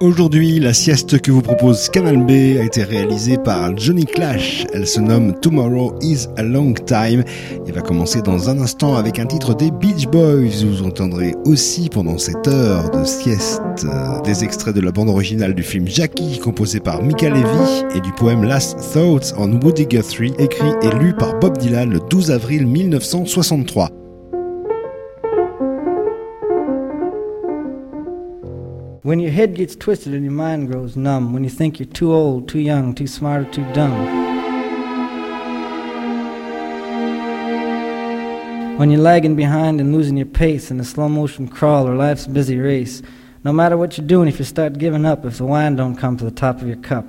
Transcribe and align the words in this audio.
Aujourd'hui, 0.00 0.60
la 0.60 0.74
sieste 0.74 1.22
que 1.22 1.30
vous 1.30 1.40
propose 1.40 1.88
Canal 1.88 2.18
B 2.26 2.58
a 2.60 2.64
été 2.64 2.84
réalisée 2.84 3.38
par 3.38 3.74
Johnny 3.78 4.04
Clash. 4.04 4.66
Elle 4.74 4.86
se 4.86 5.00
nomme 5.00 5.32
Tomorrow 5.40 5.94
is 6.02 6.26
a 6.36 6.42
Long 6.42 6.74
Time 6.74 7.24
et 7.66 7.72
va 7.72 7.80
commencer 7.80 8.20
dans 8.20 8.50
un 8.50 8.58
instant 8.60 8.96
avec 8.96 9.18
un 9.18 9.24
titre 9.24 9.54
des 9.54 9.70
Beach 9.70 10.06
Boys. 10.08 10.66
Vous 10.66 10.82
entendrez 10.82 11.34
aussi 11.46 11.88
pendant 11.88 12.18
cette 12.18 12.46
heure 12.46 12.90
de 12.90 13.04
sieste 13.04 13.62
euh, 13.84 14.20
des 14.20 14.44
extraits 14.44 14.74
de 14.74 14.82
la 14.82 14.92
bande 14.92 15.08
originale 15.08 15.54
du 15.54 15.62
film 15.62 15.88
Jackie 15.88 16.40
composé 16.40 16.78
par 16.78 17.02
Mika 17.02 17.30
Levy 17.30 17.96
et 17.96 18.00
du 18.00 18.12
poème 18.12 18.44
Last 18.44 18.76
Thoughts 18.92 19.32
on 19.38 19.50
Woody 19.62 19.86
Guthrie 19.86 20.34
écrit 20.38 20.74
et 20.82 20.90
lu 20.98 21.14
par 21.14 21.38
Bob 21.38 21.56
Dylan 21.56 21.88
le 21.88 22.00
12 22.10 22.32
avril 22.32 22.66
1963. 22.66 23.88
When 29.06 29.20
your 29.20 29.30
head 29.30 29.54
gets 29.54 29.76
twisted 29.76 30.14
and 30.14 30.24
your 30.24 30.32
mind 30.32 30.66
grows 30.66 30.96
numb, 30.96 31.32
when 31.32 31.44
you 31.44 31.48
think 31.48 31.78
you're 31.78 31.86
too 31.86 32.12
old, 32.12 32.48
too 32.48 32.58
young, 32.58 32.92
too 32.92 33.06
smart, 33.06 33.46
or 33.46 33.50
too 33.52 33.64
dumb. 33.72 33.94
When 38.78 38.90
you're 38.90 39.00
lagging 39.00 39.36
behind 39.36 39.80
and 39.80 39.94
losing 39.94 40.16
your 40.16 40.26
pace 40.26 40.72
in 40.72 40.80
a 40.80 40.84
slow 40.84 41.08
motion 41.08 41.46
crawl 41.46 41.86
or 41.86 41.94
life's 41.94 42.26
busy 42.26 42.58
race, 42.58 43.00
no 43.44 43.52
matter 43.52 43.76
what 43.76 43.96
you're 43.96 44.04
doing, 44.08 44.26
if 44.26 44.40
you 44.40 44.44
start 44.44 44.76
giving 44.76 45.06
up, 45.06 45.24
if 45.24 45.38
the 45.38 45.44
wine 45.44 45.76
don't 45.76 45.94
come 45.94 46.16
to 46.16 46.24
the 46.24 46.32
top 46.32 46.60
of 46.60 46.66
your 46.66 46.78
cup. 46.78 47.08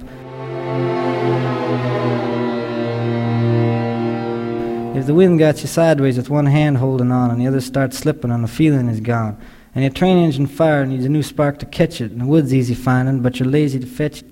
If 4.95 5.07
the 5.07 5.15
wind 5.15 5.39
got 5.39 5.61
you 5.61 5.67
sideways 5.67 6.17
with 6.17 6.29
one 6.29 6.45
hand 6.45 6.77
holding 6.77 7.11
on 7.11 7.31
and 7.31 7.41
the 7.41 7.47
other 7.47 7.59
starts 7.59 7.97
slipping 7.97 8.29
and 8.29 8.43
the 8.43 8.47
feeling 8.47 8.87
is 8.87 8.99
gone, 8.99 9.41
and 9.77 9.83
your 9.83 9.93
train 9.93 10.17
engine 10.17 10.47
fire 10.47 10.87
needs 10.87 11.05
a 11.05 11.09
new 11.09 11.21
spark 11.21 11.59
to 11.59 11.65
catch 11.67 12.01
it, 12.01 12.11
and 12.11 12.21
the 12.21 12.25
wood's 12.25 12.51
easy 12.51 12.73
finding, 12.73 13.19
but 13.19 13.39
you're 13.39 13.47
lazy 13.47 13.77
to 13.79 13.85
fetch 13.85 14.23
it. 14.23 14.25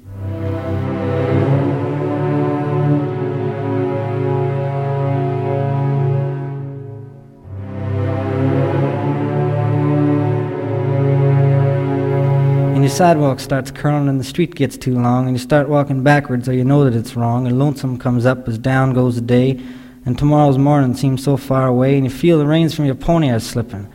And 12.74 12.82
your 12.82 12.90
sidewalk 12.90 13.40
starts 13.40 13.70
curling 13.70 14.10
and 14.10 14.20
the 14.20 14.24
street 14.24 14.56
gets 14.56 14.76
too 14.78 14.96
long, 14.96 15.28
and 15.28 15.38
you 15.38 15.40
start 15.40 15.70
walking 15.70 16.02
backwards, 16.02 16.50
or 16.50 16.54
you 16.54 16.66
know 16.66 16.84
that 16.86 16.96
it's 16.96 17.16
wrong, 17.16 17.46
and 17.46 17.60
lonesome 17.60 18.00
comes 18.00 18.26
up 18.26 18.48
as 18.48 18.58
down 18.58 18.94
goes 18.94 19.14
the 19.14 19.22
day, 19.22 19.62
and 20.08 20.18
tomorrow's 20.18 20.58
morning 20.58 20.96
seems 20.96 21.24
so 21.24 21.38
far 21.38 21.68
away, 21.68 21.98
and 21.98 22.04
you 22.04 22.10
feel 22.10 22.40
the 22.40 22.48
reins 22.48 22.74
from 22.74 22.86
your 22.86 22.96
pony 22.96 23.30
are 23.30 23.40
slipping. 23.40 23.88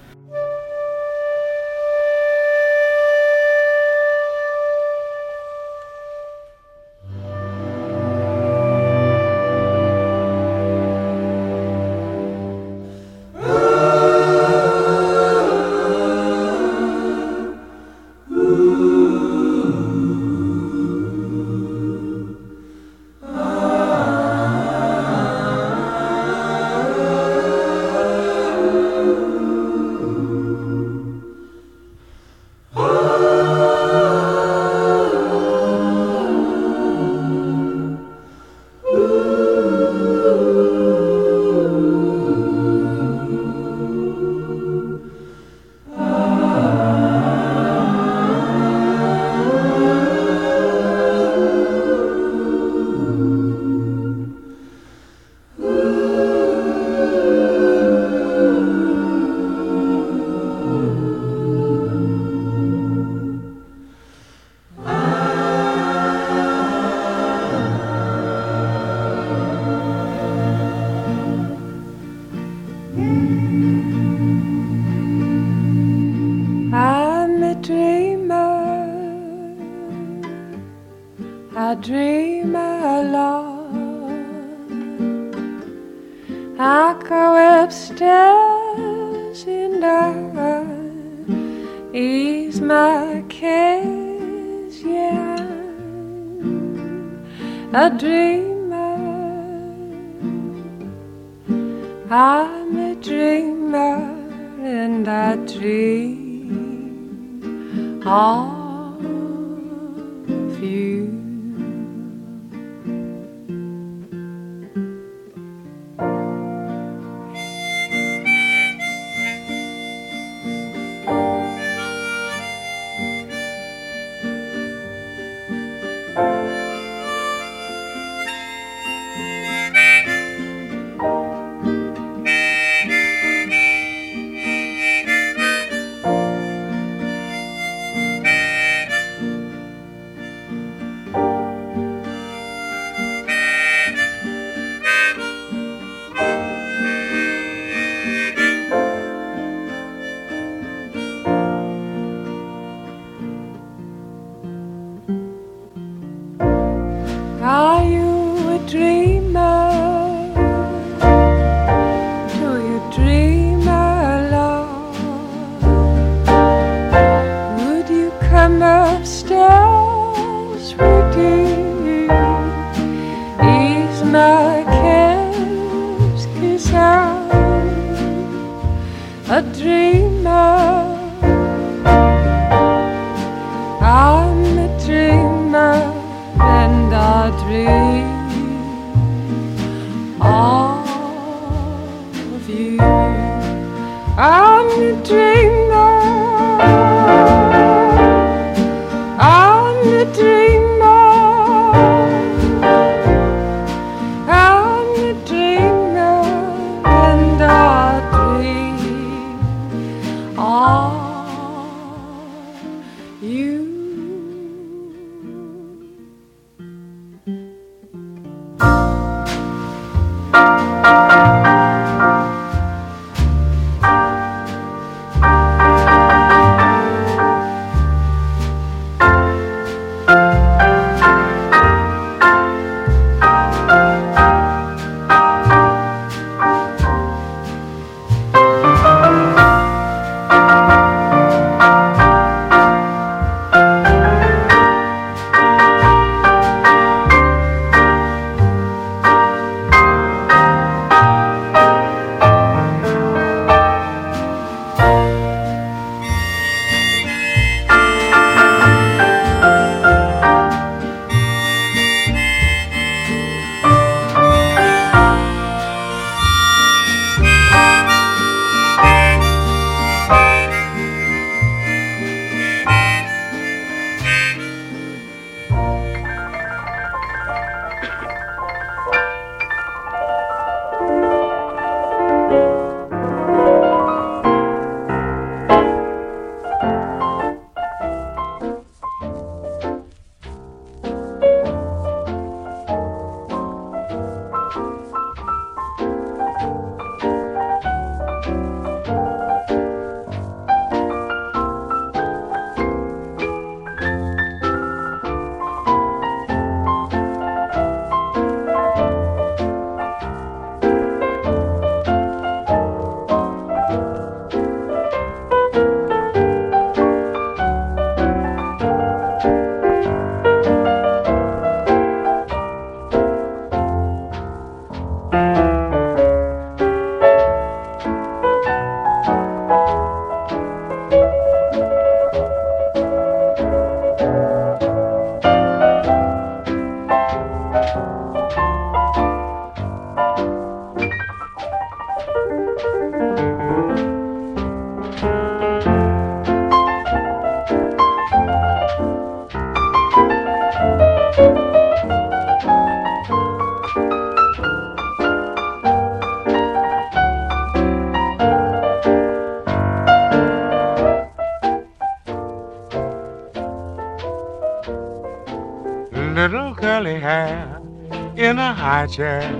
A 368.85 368.88
chair. 368.88 369.31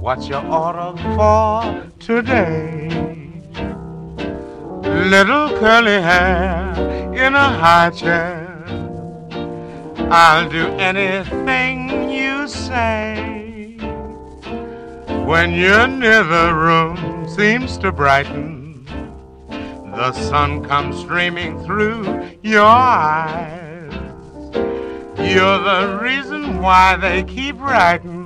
What's 0.00 0.28
your 0.28 0.44
order 0.46 0.92
for 1.16 1.90
today? 1.98 2.88
Little 5.14 5.48
curly 5.58 6.00
hair 6.00 6.74
in 7.12 7.34
a 7.34 7.48
high 7.62 7.90
chair. 7.90 8.40
I'll 10.10 10.48
do 10.48 10.66
anything 10.90 12.10
you 12.10 12.46
say. 12.46 13.76
When 15.26 15.52
you're 15.52 15.88
near 15.88 16.22
the 16.22 16.54
room 16.54 17.28
seems 17.28 17.78
to 17.78 17.90
brighten. 17.90 18.86
The 19.98 20.12
sun 20.12 20.64
comes 20.64 20.98
streaming 21.00 21.64
through 21.64 22.38
your 22.42 22.62
eyes. 22.62 23.64
You're 25.16 25.58
the 25.58 25.98
reason 26.02 26.33
why 26.60 26.96
they 26.96 27.22
keep 27.22 27.58
writing 27.60 28.24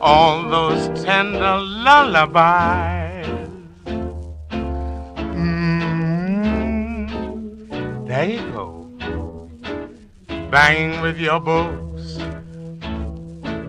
all 0.00 0.48
those 0.48 0.88
tender 1.04 1.56
lullabies. 1.58 3.26
Mm, 5.34 7.08
there 8.06 8.28
you 8.30 8.40
go, 8.52 8.88
banging 10.50 11.00
with 11.00 11.18
your 11.18 11.40
boots, 11.40 12.18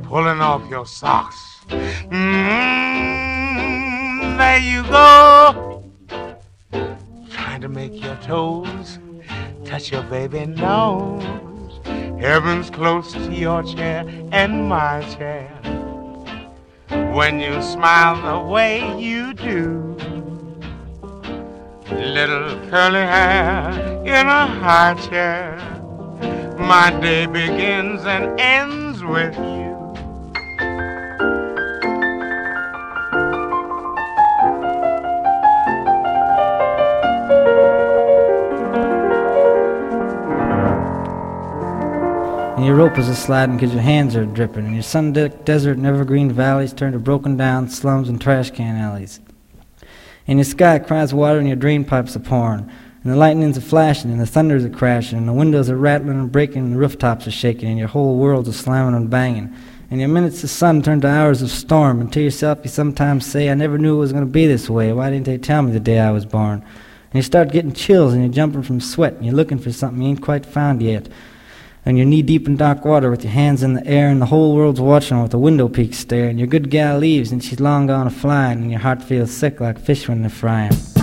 pulling 0.04 0.42
off 0.42 0.70
your 0.70 0.86
socks. 0.86 1.62
Mm, 2.10 2.78
there 4.38 4.60
you 4.60 4.84
go, 4.84 5.84
trying 7.32 7.62
to 7.62 7.70
make 7.70 8.00
your 8.02 8.16
toes 8.18 9.00
touch 9.66 9.92
your 9.92 10.04
baby 10.04 10.46
nose. 10.46 11.47
Heaven's 12.20 12.72
close 12.72 13.14
to 13.14 13.32
your 13.32 13.62
chair 13.62 14.04
and 14.32 14.68
my 14.68 15.02
chair. 15.16 15.52
When 17.14 17.40
you 17.40 17.62
smile 17.62 18.20
the 18.22 18.40
way 18.50 19.00
you 19.00 19.34
do, 19.36 19.96
little 21.92 22.60
curly 22.70 23.02
hair 23.02 23.70
in 24.04 24.28
a 24.28 24.48
high 24.48 24.96
chair, 25.08 25.58
my 26.58 26.90
day 27.00 27.28
begins 27.28 28.04
and 28.06 28.40
ends 28.40 29.04
with 29.04 29.36
you. 29.36 29.77
Your 42.68 42.76
rope 42.76 42.98
is 42.98 43.08
a 43.08 43.16
sliding 43.16 43.56
because 43.56 43.74
your 43.74 43.82
hands 43.82 44.14
are 44.14 44.26
dripping, 44.26 44.66
and 44.66 44.74
your 44.74 44.84
sun-decked 44.84 45.46
desert 45.46 45.78
and 45.78 45.86
evergreen 45.86 46.30
valleys 46.30 46.74
turn 46.74 46.92
to 46.92 47.00
broken 47.00 47.38
down 47.38 47.70
slums 47.70 48.10
and 48.10 48.20
trash 48.20 48.52
can 48.52 48.76
alleys. 48.76 49.22
And 50.28 50.38
your 50.38 50.44
sky 50.44 50.78
cries 50.80 51.14
water 51.14 51.40
and 51.40 51.48
your 51.48 51.56
drain 51.56 51.86
pipes 51.86 52.18
are 52.18 52.20
pouring, 52.20 52.70
and 53.04 53.14
the 53.14 53.16
lightnings 53.16 53.58
are 53.58 53.62
flashing, 53.62 54.12
and 54.12 54.20
the 54.20 54.26
thunders 54.26 54.66
are 54.66 54.70
crashing, 54.70 55.18
and 55.18 55.30
the 55.30 55.34
windows 55.34 55.70
are 55.70 55.78
rattling 55.78 56.20
and 56.20 56.30
breaking, 56.30 56.66
and 56.66 56.74
the 56.74 56.78
rooftops 56.78 57.26
are 57.26 57.32
shaking, 57.32 57.70
and 57.70 57.80
your 57.80 57.88
whole 57.88 58.18
world's 58.18 58.50
a 58.50 58.54
slamming 58.54 58.96
and 58.96 59.10
banging. 59.10 59.56
And 59.90 60.02
your 60.02 60.10
minutes 60.10 60.44
of 60.44 60.50
sun 60.50 60.82
turn 60.82 61.00
to 61.02 61.08
hours 61.08 61.42
of 61.42 61.50
storm, 61.50 62.02
and 62.02 62.12
to 62.12 62.22
yourself 62.22 62.60
you 62.66 62.70
sometimes 62.70 63.26
say, 63.26 63.50
I 63.50 63.54
never 63.54 63.78
knew 63.78 63.96
it 63.96 64.00
was 64.00 64.12
going 64.12 64.26
to 64.26 64.30
be 64.30 64.46
this 64.46 64.70
way. 64.70 64.92
Why 64.92 65.10
didn't 65.10 65.26
they 65.26 65.38
tell 65.38 65.62
me 65.62 65.72
the 65.72 65.80
day 65.80 66.00
I 66.00 66.12
was 66.12 66.26
born? 66.26 66.62
And 66.64 67.16
you 67.16 67.22
start 67.22 67.54
getting 67.54 67.72
chills, 67.72 68.12
and 68.12 68.24
you're 68.24 68.34
jumping 68.34 68.64
from 68.64 68.82
sweat, 68.82 69.14
and 69.14 69.26
you're 69.26 69.36
looking 69.36 69.58
for 69.58 69.72
something 69.72 70.02
you 70.02 70.10
ain't 70.10 70.22
quite 70.22 70.46
found 70.46 70.82
yet 70.82 71.08
and 71.88 71.98
you're 71.98 72.06
knee 72.06 72.22
deep 72.22 72.48
in 72.48 72.58
dark 72.58 72.84
water 72.84 73.10
with 73.10 73.24
your 73.24 73.32
hands 73.32 73.64
in 73.64 73.74
the 73.74 73.88
air, 73.88 74.10
and 74.10 74.22
the 74.22 74.26
whole 74.26 74.54
world's 74.58 74.82
watching 74.82 75.24
with 75.24 75.34
a 75.34 75.38
window 75.38 75.70
peak 75.70 75.94
stare, 75.94 76.28
and 76.28 76.38
your 76.38 76.48
good 76.48 76.70
gal 76.70 76.98
leaves, 76.98 77.32
and 77.32 77.42
she's 77.42 77.62
long 77.62 77.88
gone 77.88 78.06
a 78.06 78.10
flying, 78.10 78.62
and 78.62 78.72
your 78.72 78.82
heart 78.82 79.02
feels 79.02 79.32
sick 79.32 79.62
like 79.62 79.80
fish 79.80 80.10
when 80.10 80.20
they're 80.20 80.30
frying. 80.30 80.97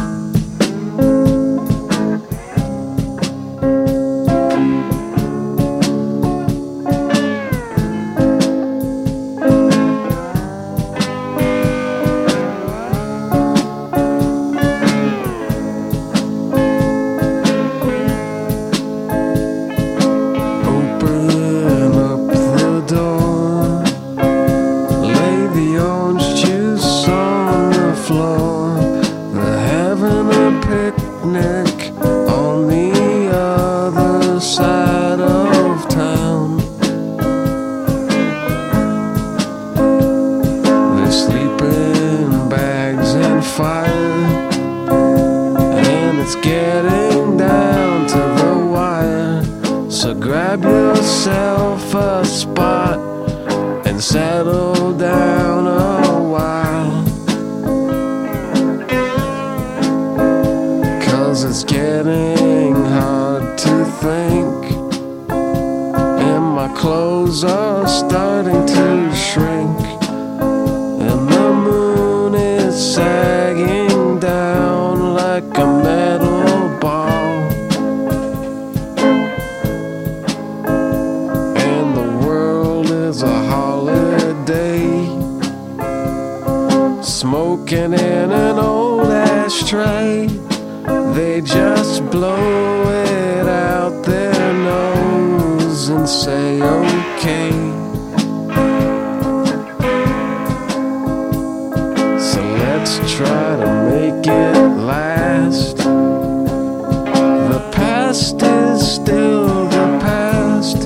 Past 108.15 108.41
is 108.45 108.95
still 108.95 109.67
the 109.67 109.99
past, 110.01 110.85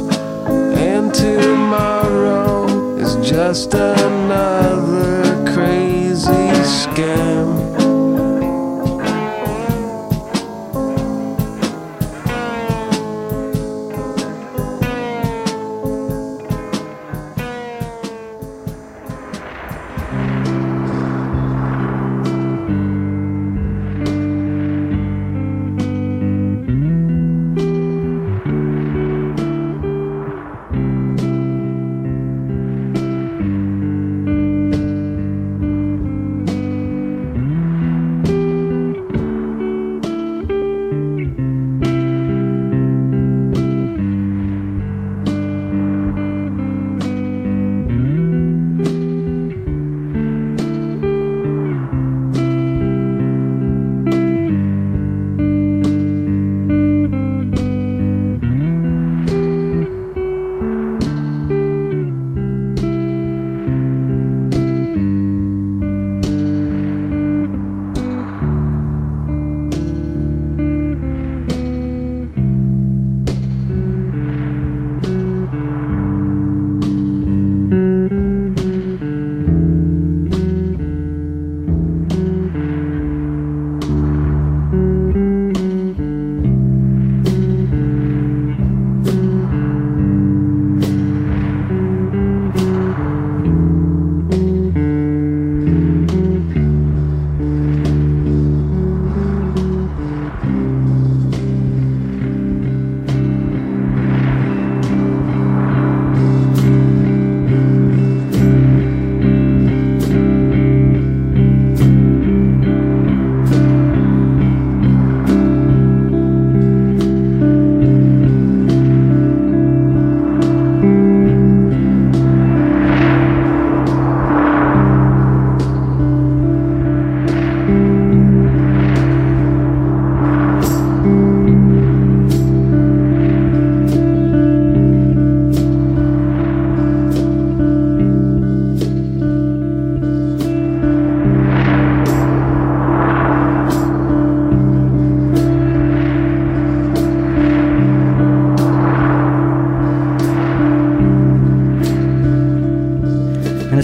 and 0.79 1.13
tomorrow 1.13 2.65
is 2.97 3.17
just 3.17 3.75
another 3.75 5.45
crazy 5.53 6.49
scam. 6.65 7.38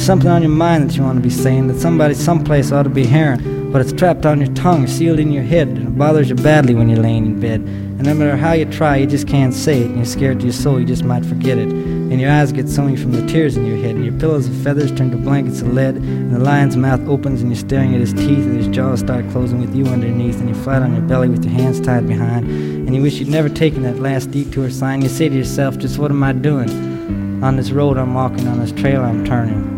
Something 0.04 0.28
on 0.28 0.42
your 0.42 0.50
mind 0.50 0.90
that 0.90 0.96
you 0.96 1.02
want 1.02 1.16
to 1.16 1.23
be 1.23 1.30
saying 1.30 1.66
that 1.66 1.80
somebody 1.80 2.12
someplace 2.12 2.70
ought 2.73 2.82
to 2.82 2.90
be 2.90 3.06
hearing, 3.06 3.73
but 3.73 3.80
it's 3.80 3.92
trapped 3.92 4.26
on 4.26 4.38
your 4.38 4.52
tongue, 4.54 4.87
sealed 4.87 5.18
in 5.18 5.32
your 5.32 5.42
head, 5.42 5.66
and 5.66 5.78
it 5.78 5.99
bothers 5.99 6.28
you 6.28 6.34
badly 6.34 6.75
when 6.75 6.90
you're 6.90 7.02
laying 7.02 7.25
in 7.25 7.40
bed. 7.40 7.61
And 7.61 8.04
no 8.04 8.12
matter 8.12 8.37
how 8.37 8.52
you 8.52 8.66
try, 8.66 8.96
you 8.96 9.06
just 9.06 9.26
can't 9.26 9.54
say 9.54 9.80
it, 9.80 9.87
and 9.87 9.96
you're 9.96 10.04
scared 10.04 10.40
to 10.40 10.46
your 10.46 10.52
soul 10.52 10.78
you 10.78 10.84
just 10.84 11.04
might 11.04 11.25
forget 11.25 11.56
it. 11.56 11.68
And 11.68 12.20
your 12.20 12.30
eyes 12.30 12.52
get 12.52 12.66
sony 12.66 13.00
from 13.00 13.12
the 13.12 13.26
tears 13.26 13.56
in 13.56 13.64
your 13.64 13.78
head, 13.78 13.94
and 13.94 14.04
your 14.04 14.12
pillows 14.20 14.46
of 14.46 14.54
feathers 14.56 14.92
turn 14.92 15.11
to 15.11 15.16
blankets 15.16 15.62
of 15.62 15.73
lead, 15.73 15.96
and 15.96 16.34
the 16.34 16.38
lion's 16.38 16.76
mouth 16.76 17.00
opens, 17.08 17.40
and 17.40 17.50
you're 17.50 17.58
staring 17.58 17.94
at 17.94 18.00
his 18.00 18.12
teeth, 18.12 18.44
and 18.44 18.58
his 18.58 18.68
jaws 18.68 19.00
start 19.00 19.26
closing 19.30 19.58
with 19.58 19.75
you 19.75 19.87
underneath, 19.87 20.38
and 20.38 20.50
you're 20.50 20.64
flat 20.64 20.82
on 20.82 20.92
your 20.92 21.02
belly 21.02 21.28
with 21.28 21.44
your 21.44 21.54
hands 21.54 21.80
tied 21.80 22.06
behind, 22.06 22.46
and 22.46 22.94
you 22.94 23.00
wish 23.00 23.14
you'd 23.14 23.28
never 23.28 23.49
taken 23.49 23.82
that 23.84 24.00
last 24.00 24.30
detour 24.30 24.68
sign. 24.68 25.00
You 25.00 25.08
say 25.08 25.30
to 25.30 25.34
yourself, 25.34 25.78
just 25.78 25.99
what 25.99 26.11
am 26.11 26.23
I 26.23 26.34
doing? 26.34 27.42
On 27.42 27.56
this 27.56 27.70
road 27.70 27.96
I'm 27.96 28.12
walking, 28.12 28.46
on 28.49 28.61
this 28.61 28.73
trail 28.73 29.02
I'm 29.02 29.25
turning. 29.25 29.73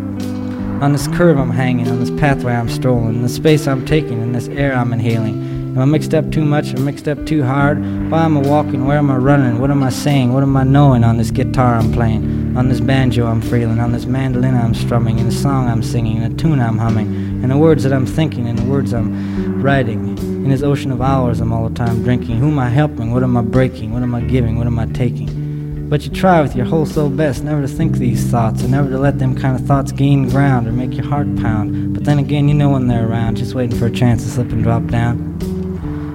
On 0.83 0.93
this 0.93 1.09
curve 1.09 1.39
I'm 1.39 1.51
hanging, 1.51 1.89
on 1.89 2.01
this 2.01 2.11
pathway 2.21 2.53
I'm 2.53 2.69
strolling, 2.69 3.15
in 3.15 3.23
the 3.23 3.31
space 3.31 3.67
I'm 3.67 3.87
taking, 3.87 4.21
in 4.21 4.33
this 4.33 4.49
air 4.49 4.75
I'm 4.75 4.93
inhaling. 4.93 5.73
Am 5.75 5.79
I 5.79 5.85
mixed 5.87 6.13
up 6.13 6.31
too 6.31 6.45
much 6.45 6.75
or 6.75 6.81
mixed 6.81 7.09
up 7.09 7.25
too 7.25 7.43
hard? 7.43 7.79
Why 8.11 8.25
am 8.25 8.37
I 8.37 8.41
walking? 8.41 8.87
Where 8.87 8.99
am 8.99 9.11
I 9.11 9.17
running? 9.17 9.59
What 9.59 9.71
am 9.71 9.83
I 9.83 9.89
saying? 9.89 10.35
What 10.35 10.43
am 10.43 10.55
I 10.55 10.65
knowing 10.65 11.03
on 11.03 11.17
this 11.17 11.31
guitar 11.31 11.77
I'm 11.77 11.93
playing? 11.93 12.59
On 12.59 12.69
this 12.69 12.81
banjo 12.81 13.27
I'm 13.27 13.41
feeling, 13.41 13.81
on 13.81 13.93
this 13.93 14.05
mandolin 14.05 14.55
I'm 14.55 14.75
strumming, 14.75 15.19
in 15.19 15.27
a 15.27 15.33
song 15.33 15.67
I'm 15.67 15.83
singing, 15.83 16.19
in 16.19 16.31
a 16.31 16.37
tune 16.37 16.61
I'm 16.61 16.77
humming, 16.77 17.07
in 17.43 17.49
the 17.49 17.57
words 17.57 17.83
that 17.85 17.95
I'm 17.95 18.07
thinking, 18.07 18.47
in 18.47 18.57
the 18.57 18.65
words 18.65 18.93
I'm 18.93 19.63
writing. 19.63 20.19
In 20.19 20.51
this 20.51 20.63
ocean 20.63 20.93
of 20.93 21.01
hours 21.01 21.41
I'm 21.41 21.55
all 21.55 21.67
the 21.71 21.75
time 21.75 22.03
drinking. 22.03 22.37
Who 22.37 22.49
am 22.49 22.59
I 22.59 22.69
helping? 22.69 23.13
What 23.13 23.23
am 23.23 23.35
I 23.39 23.41
breaking? 23.41 23.95
What 23.95 24.03
am 24.03 24.15
I 24.15 24.21
giving? 24.21 24.59
What 24.59 24.67
am 24.67 24.79
I 24.79 24.85
taking? 24.87 25.46
But 25.89 26.05
you 26.05 26.11
try 26.11 26.43
with 26.43 26.57
your 26.57 26.67
whole 26.67 26.85
soul 26.85 27.09
best 27.09 27.45
never 27.45 27.63
to 27.63 27.69
think 27.69 27.97
these 27.97 28.29
thoughts 28.29 28.63
and 28.63 28.73
never 28.73 28.91
to 28.91 28.99
let 28.99 29.21
them 29.21 29.37
kind 29.37 29.55
of 29.55 29.65
thoughts 29.69 29.93
gain 29.93 30.29
ground 30.29 30.67
or 30.67 30.73
make 30.73 30.93
your 30.95 31.07
heart 31.07 31.29
pound. 31.37 31.95
But 31.95 32.05
then 32.05 32.19
again, 32.19 32.49
you 32.49 32.55
know 32.55 32.71
when 32.71 32.89
they're 32.89 33.09
around, 33.09 33.37
just 33.37 33.55
waiting 33.55 33.79
for 33.79 33.87
a 33.87 33.91
chance 33.91 34.25
to 34.25 34.29
slip 34.29 34.51
and 34.51 34.65
drop 34.65 34.85
down. 34.87 35.37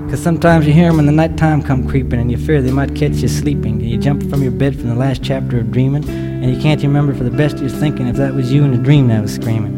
Cause 0.10 0.22
sometimes 0.22 0.68
you 0.68 0.74
hear 0.74 0.90
them 0.90 0.98
when 0.98 1.06
the 1.06 1.14
nighttime 1.14 1.64
come 1.64 1.88
creeping 1.88 2.20
and 2.20 2.30
you 2.30 2.38
fear 2.38 2.62
they 2.62 2.70
might 2.70 2.96
catch 2.96 3.14
you 3.14 3.30
sleeping. 3.30 3.76
And 3.76 3.90
you 3.90 3.98
jump 3.98 4.30
from 4.30 4.44
your 4.44 4.52
bed 4.52 4.76
from 4.76 4.90
the 4.90 4.96
last 4.96 5.24
chapter 5.24 5.60
of 5.60 5.72
dreaming 5.72 6.04
and 6.10 6.54
you 6.54 6.62
can't 6.62 6.82
remember 6.82 7.14
for 7.14 7.24
the 7.24 7.32
best 7.32 7.60
you're 7.60 7.70
thinking 7.70 8.08
if 8.08 8.18
that 8.18 8.34
was 8.34 8.52
you 8.52 8.66
in 8.66 8.74
a 8.74 8.78
dream 8.78 9.08
that 9.08 9.22
was 9.22 9.36
screaming. 9.36 9.78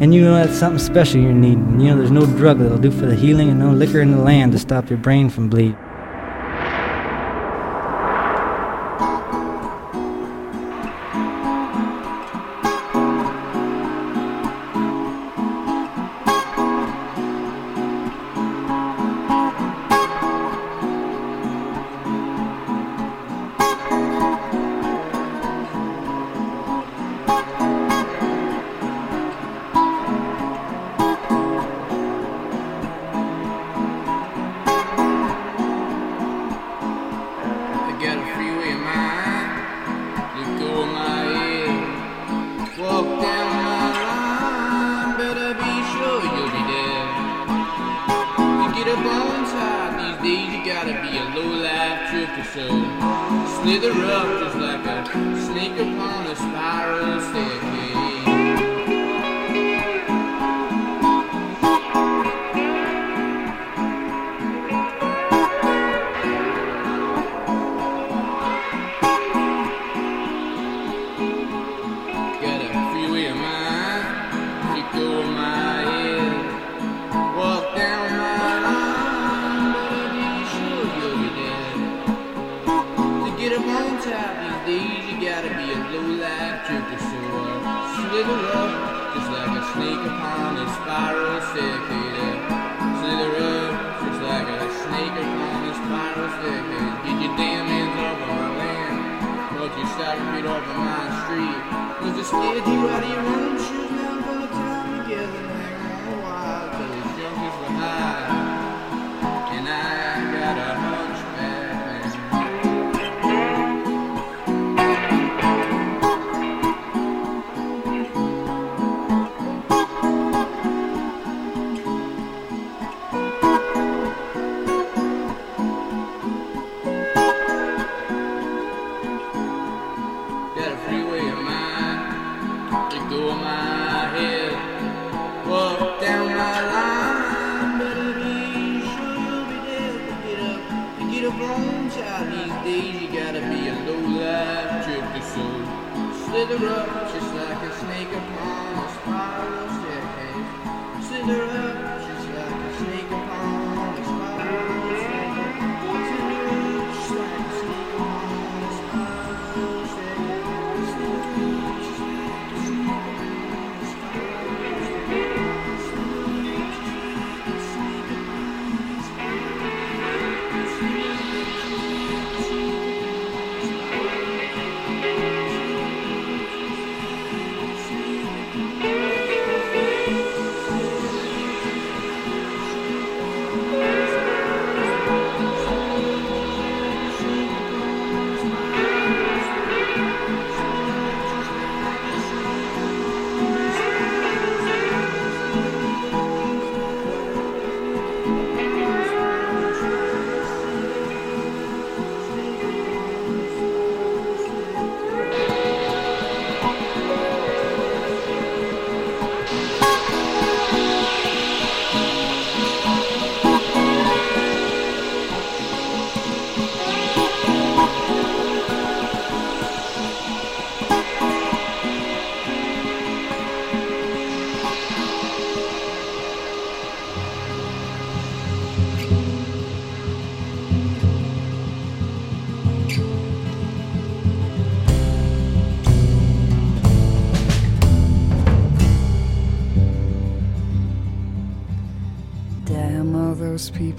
And 0.00 0.14
you 0.14 0.20
know 0.20 0.34
that's 0.34 0.56
something 0.56 0.78
special 0.78 1.20
you're 1.20 1.32
needing. 1.32 1.80
You 1.80 1.88
know 1.88 1.96
there's 1.96 2.12
no 2.12 2.24
drug 2.24 2.60
that'll 2.60 2.78
do 2.78 2.92
for 2.92 3.06
the 3.06 3.16
healing 3.16 3.48
and 3.48 3.58
no 3.58 3.72
liquor 3.72 4.00
in 4.00 4.12
the 4.12 4.22
land 4.22 4.52
to 4.52 4.60
stop 4.60 4.88
your 4.88 4.98
brain 4.98 5.28
from 5.28 5.48
bleeding. 5.50 5.76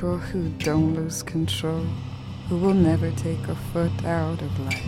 People 0.03 0.17
who 0.17 0.49
don't 0.59 0.95
lose 0.95 1.23
control, 1.23 1.85
who 2.49 2.57
will 2.57 2.73
never 2.73 3.09
take 3.11 3.47
a 3.47 3.55
foot 3.71 4.03
out 4.03 4.41
of 4.41 4.59
life. 4.59 4.85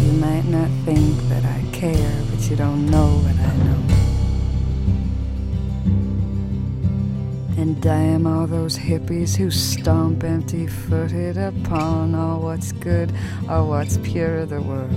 You 0.00 0.12
might 0.14 0.44
not 0.46 0.68
think 0.84 1.16
that 1.28 1.44
I 1.44 1.62
care, 1.70 2.20
but 2.28 2.50
you 2.50 2.56
don't 2.56 2.90
know 2.90 3.22
what 3.22 3.36
I 3.38 3.56
know. 3.62 3.80
And 7.62 7.80
damn 7.80 8.26
all 8.26 8.48
those 8.48 8.76
hippies 8.76 9.36
who 9.36 9.52
stomp 9.52 10.24
empty 10.24 10.66
footed 10.66 11.36
upon 11.36 12.16
all 12.16 12.40
what's 12.40 12.72
good 12.72 13.12
or 13.48 13.64
what's 13.64 13.98
pure 13.98 14.38
of 14.38 14.48
the 14.48 14.60
world. 14.60 14.90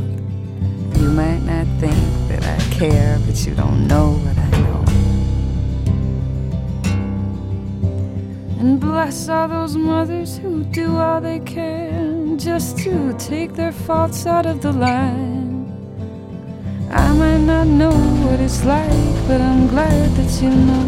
You 0.98 1.10
might 1.12 1.44
not 1.44 1.68
think 1.80 2.00
that 2.30 2.44
I 2.44 2.58
care, 2.74 3.20
but 3.28 3.46
you 3.46 3.54
don't 3.54 3.88
know 3.88 4.14
what 4.14 4.36
I 4.36 4.55
And 8.66 8.80
bless 8.80 9.30
all 9.30 9.48
those 9.48 9.78
mothers 9.78 10.40
who 10.40 10.64
do 10.64 10.98
all 10.98 11.22
they 11.22 11.38
can 11.38 12.40
just 12.40 12.80
to 12.80 13.14
take 13.20 13.54
their 13.54 13.72
faults 13.72 14.26
out 14.26 14.48
of 14.48 14.64
the 14.64 14.72
line. 14.72 15.70
I 16.90 17.14
might 17.14 17.42
not 17.42 17.68
know 17.68 17.92
what 18.26 18.40
it's 18.40 18.66
like, 18.66 19.28
but 19.28 19.40
I'm 19.40 19.68
glad 19.68 20.10
that 20.18 20.42
you 20.42 20.50
know. 20.50 20.86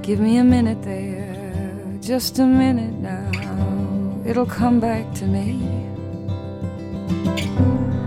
Give 0.00 0.18
me 0.18 0.38
a 0.38 0.44
minute 0.44 0.82
there, 0.82 1.98
just 2.00 2.38
a 2.38 2.46
minute 2.46 2.94
now. 2.94 4.22
It'll 4.24 4.46
come 4.46 4.80
back 4.80 5.12
to 5.16 5.26
me. 5.26 5.85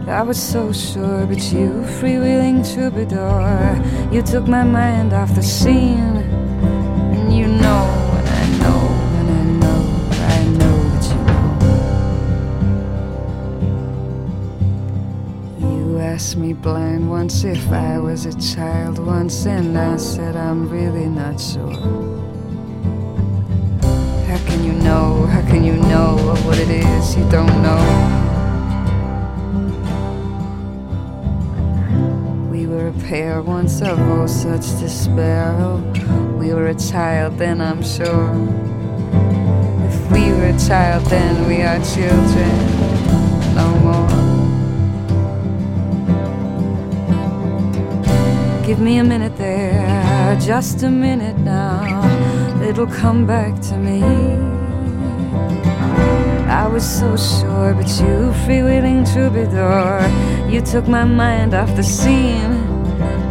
I 0.10 0.24
was 0.24 0.42
so 0.42 0.74
sure, 0.74 1.28
but 1.28 1.38
you, 1.54 1.70
freewheeling 2.00 2.66
troubadour, 2.74 3.80
you 4.12 4.24
took 4.24 4.48
my 4.48 4.64
mind 4.64 5.14
off 5.14 5.36
the 5.36 5.44
scene. 5.44 6.18
And 6.18 7.32
you 7.32 7.46
know, 7.48 7.86
and 8.18 8.28
I 8.28 8.48
know, 8.58 8.90
and 9.20 9.30
I 9.30 9.44
know, 9.62 9.82
I 10.36 10.44
know 10.58 10.78
that 10.90 11.06
you 15.62 15.68
know. 15.68 15.78
You 15.78 16.00
asked 16.00 16.38
me 16.38 16.54
blind 16.54 17.08
once 17.08 17.44
if 17.44 17.72
I 17.72 18.00
was 18.00 18.26
a 18.26 18.34
child 18.42 18.98
once, 18.98 19.46
and 19.46 19.78
I 19.78 19.98
said 19.98 20.36
I'm 20.36 20.68
really 20.68 21.06
not 21.06 21.40
sure. 21.40 21.72
How 24.26 24.40
can 24.48 24.64
you 24.64 24.74
know? 24.74 25.28
How 25.28 25.42
can 25.42 25.64
you 25.64 25.76
know 25.76 26.18
what 26.46 26.58
it 26.58 26.70
is 26.72 27.16
you 27.16 27.30
don't 27.30 27.62
know? 27.62 28.19
Pair 33.10 33.42
once 33.42 33.82
of 33.82 34.00
oh 34.00 34.28
such 34.28 34.68
despair. 34.80 35.52
Oh, 35.60 35.78
we 36.38 36.54
were 36.54 36.68
a 36.68 36.76
child 36.76 37.40
then, 37.40 37.60
I'm 37.60 37.82
sure. 37.82 38.30
If 39.90 40.12
we 40.12 40.32
were 40.32 40.50
a 40.56 40.60
child 40.60 41.04
then, 41.06 41.48
we 41.48 41.64
are 41.64 41.80
children 41.96 42.54
no 43.56 43.68
more. 43.88 44.14
Give 48.64 48.80
me 48.80 49.00
a 49.00 49.04
minute 49.04 49.36
there, 49.38 50.38
just 50.40 50.84
a 50.84 50.92
minute 50.92 51.40
now. 51.40 51.82
It'll 52.62 52.86
come 52.86 53.26
back 53.26 53.60
to 53.70 53.76
me. 53.76 54.04
I 56.48 56.68
was 56.68 56.86
so 56.88 57.18
sure, 57.18 57.74
but 57.74 57.90
you, 58.00 58.32
freewheeling 58.46 59.12
troubadour, 59.12 60.00
you 60.48 60.62
took 60.62 60.88
my 60.88 61.06
mind 61.06 61.56
off 61.56 61.76
the 61.76 61.82
scene. 61.82 62.59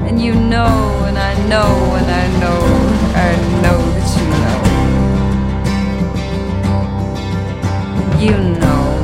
And 0.08 0.18
you 0.18 0.34
know, 0.34 1.04
and 1.06 1.18
I 1.18 1.34
know, 1.48 1.94
and 1.96 2.10
I 2.10 2.26
know, 2.40 2.60
I 3.14 3.36
know 3.60 3.78
that 3.92 4.08
you 4.16 4.26
know. 4.42 4.58
You 8.18 8.36
know, 8.58 8.97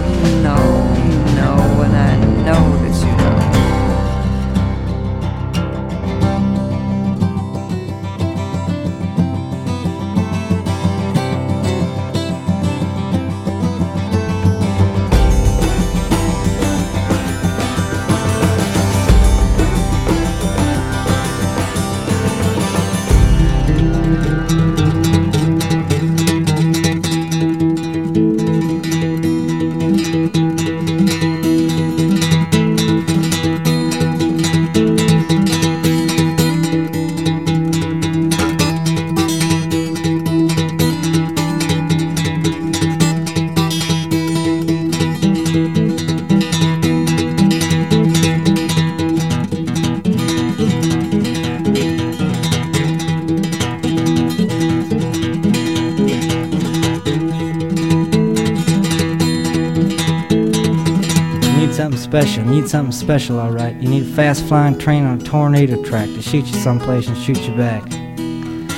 something 62.84 63.06
special, 63.06 63.40
all 63.40 63.50
right. 63.50 63.74
You 63.80 63.88
need 63.88 64.02
a 64.02 64.14
fast 64.14 64.44
flying 64.44 64.78
train 64.78 65.04
on 65.04 65.18
a 65.18 65.24
tornado 65.24 65.82
track 65.82 66.06
to 66.06 66.20
shoot 66.20 66.46
you 66.46 66.54
someplace 66.54 67.08
and 67.08 67.16
shoot 67.16 67.40
you 67.48 67.54
back. 67.56 67.90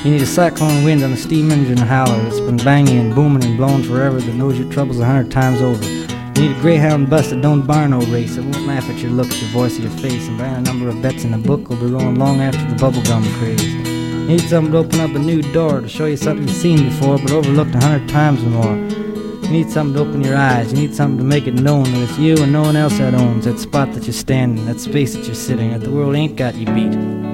You 0.04 0.12
need 0.12 0.22
a 0.22 0.26
cyclone 0.26 0.84
wind 0.84 1.02
on 1.02 1.12
a 1.12 1.16
steam 1.16 1.50
engine 1.50 1.78
howler 1.78 2.22
that's 2.22 2.38
been 2.38 2.58
banging 2.58 2.98
and 2.98 3.14
booming 3.14 3.42
and 3.42 3.56
blowing 3.56 3.82
forever 3.82 4.20
that 4.20 4.34
knows 4.34 4.58
your 4.58 4.70
troubles 4.70 5.00
a 5.00 5.04
hundred 5.04 5.32
times 5.32 5.60
over. 5.60 5.82
You 5.84 6.48
need 6.48 6.56
a 6.56 6.60
greyhound 6.60 7.10
bus 7.10 7.30
that 7.30 7.40
don't 7.40 7.66
bar 7.66 7.88
no 7.88 7.98
race, 8.02 8.36
that 8.36 8.42
won't 8.42 8.66
laugh 8.66 8.88
at 8.88 8.98
your 8.98 9.10
looks, 9.10 9.40
your 9.40 9.50
voice, 9.50 9.76
or 9.78 9.82
your 9.82 9.90
face, 9.92 10.28
and 10.28 10.38
brand 10.38 10.68
a 10.68 10.70
number 10.70 10.88
of 10.88 11.02
bets 11.02 11.24
in 11.24 11.34
a 11.34 11.38
book 11.38 11.68
will 11.68 11.76
be 11.76 11.86
rolling 11.86 12.16
long 12.16 12.40
after 12.40 12.64
the 12.66 12.76
bubblegum 12.76 13.24
craze. 13.38 13.74
You 13.74 14.26
need 14.28 14.40
something 14.42 14.72
to 14.72 14.78
open 14.78 15.00
up 15.00 15.10
a 15.10 15.18
new 15.18 15.42
door 15.52 15.80
to 15.80 15.88
show 15.88 16.06
you 16.06 16.16
something 16.16 16.46
you've 16.46 16.56
seen 16.56 16.84
before 16.84 17.18
but 17.18 17.32
overlooked 17.32 17.74
a 17.74 17.80
hundred 17.80 18.08
times 18.08 18.42
or 18.44 18.50
more. 18.50 19.05
You 19.46 19.52
need 19.52 19.70
something 19.70 19.94
to 19.94 20.00
open 20.00 20.22
your 20.22 20.36
eyes. 20.36 20.72
You 20.72 20.80
need 20.80 20.94
something 20.94 21.18
to 21.18 21.24
make 21.24 21.46
it 21.46 21.54
known 21.54 21.84
that 21.84 22.02
it's 22.02 22.18
you 22.18 22.36
and 22.42 22.52
no 22.52 22.62
one 22.62 22.74
else 22.74 22.98
that 22.98 23.14
owns 23.14 23.44
that 23.44 23.60
spot 23.60 23.92
that 23.92 24.02
you're 24.04 24.12
standing, 24.12 24.66
that 24.66 24.80
space 24.80 25.14
that 25.14 25.24
you're 25.24 25.36
sitting, 25.36 25.70
that 25.70 25.82
the 25.82 25.90
world 25.92 26.16
ain't 26.16 26.34
got 26.34 26.56
you 26.56 26.66
beat. 26.66 27.25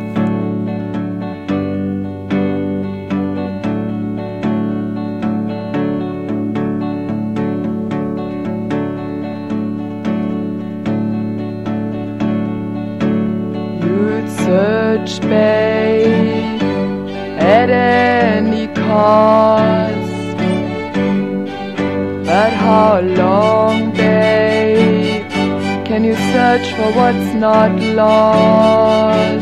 What's 26.96 27.34
not 27.34 27.72
lost? 27.80 29.41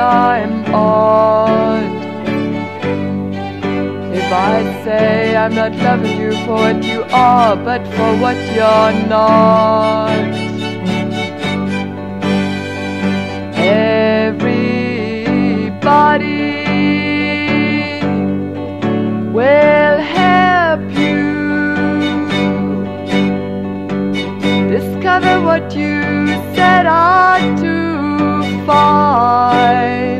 I'm 0.00 0.64
odd 0.74 1.84
if 4.14 4.32
I 4.32 4.84
say 4.84 5.36
I'm 5.36 5.54
not 5.54 5.74
loving 5.76 6.20
you 6.20 6.32
for 6.46 6.54
what 6.54 6.82
you 6.84 7.02
are, 7.12 7.54
but 7.56 7.86
for 7.88 8.16
what 8.16 8.36
you're 8.54 8.92
not. 9.08 10.10
Everybody 13.56 14.80
will 19.32 19.98
help 19.98 20.80
you 20.92 21.20
discover 24.70 25.40
what 25.44 25.74
you 25.76 26.28
set 26.54 26.86
out 26.86 27.58
to 27.58 27.89
find. 28.70 30.19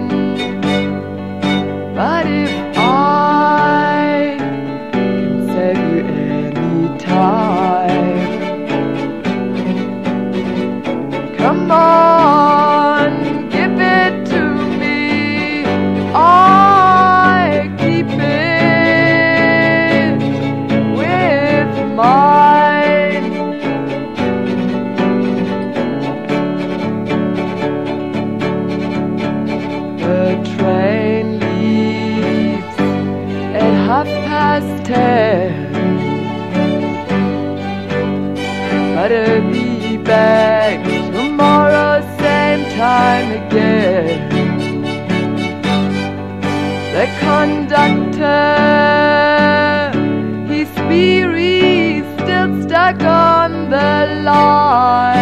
He's 50.51 50.73
weary, 50.89 52.03
still 52.19 52.63
stuck 52.63 53.03
on 53.03 53.71
the 53.71 54.23
line. 54.25 55.20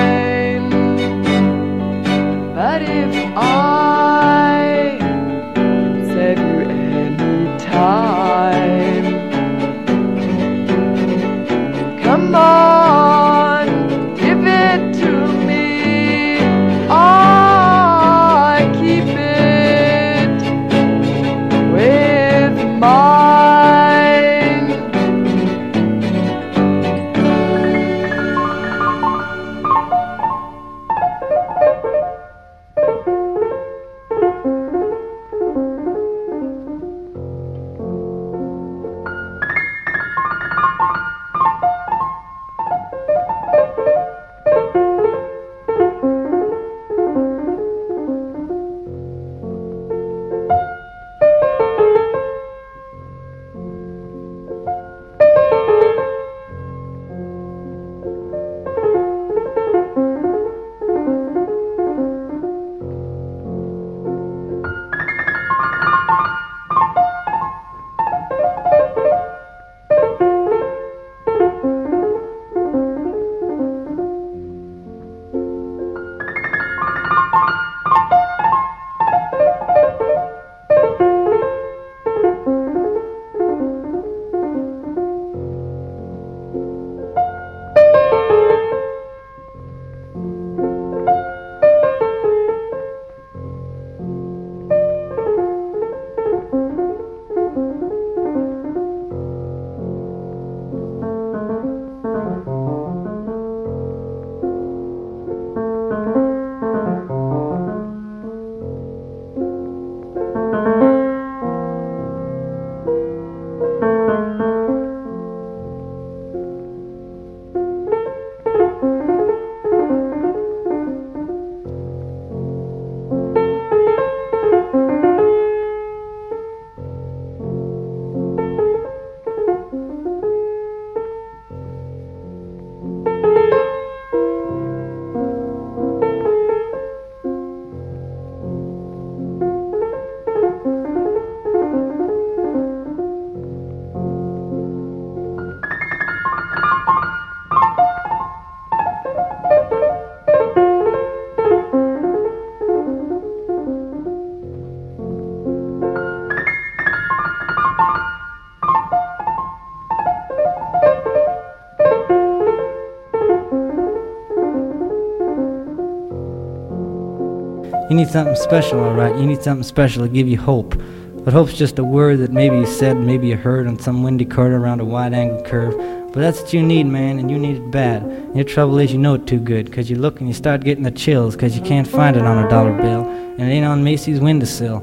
Need 167.99 168.09
something 168.09 168.37
special, 168.37 168.79
all 168.81 168.95
right. 168.95 169.15
You 169.17 169.27
need 169.27 169.43
something 169.43 169.65
special 169.65 170.05
to 170.05 170.09
give 170.09 170.29
you 170.29 170.39
hope. 170.39 170.81
But 171.25 171.35
hope's 171.35 171.55
just 171.55 171.79
a 171.79 171.85
word 171.85 172.21
that 172.21 172.33
maybe 172.33 172.57
you 172.57 172.67
said, 172.67 172.97
maybe 172.97 173.27
you 173.27 173.37
heard 173.37 173.67
on 173.67 173.79
some 173.79 174.03
windy 174.03 174.25
corner 174.25 174.59
around 174.59 174.81
a 174.81 174.85
wide 174.85 175.13
angle 175.13 175.43
curve. 175.43 175.77
But 176.13 176.21
that's 176.21 176.41
what 176.41 176.53
you 176.55 176.63
need, 176.63 176.85
man, 176.85 177.19
and 177.19 177.31
you 177.31 177.39
need 177.39 177.57
it 177.57 177.71
bad. 177.71 178.03
And 178.03 178.37
your 178.37 178.45
trouble 178.45 178.79
is 178.79 178.93
you 178.93 178.99
know 178.99 179.15
it 179.15 179.27
too 179.27 179.41
good, 179.41 179.71
'cause 179.73 179.91
you 179.91 179.97
look 179.97 180.21
and 180.21 180.29
you 180.29 180.35
start 180.35 180.65
getting 180.65 180.85
the 180.85 180.91
chills, 180.91 181.37
'cause 181.37 181.57
you 181.57 181.63
can't 181.63 181.87
find 181.87 182.17
it 182.17 182.23
on 182.23 182.45
a 182.45 182.49
dollar 182.49 182.73
bill, 182.73 183.05
and 183.37 183.51
it 183.51 183.53
ain't 183.53 183.67
on 183.67 183.85
Macy's 183.85 184.21
windowsill. 184.21 184.83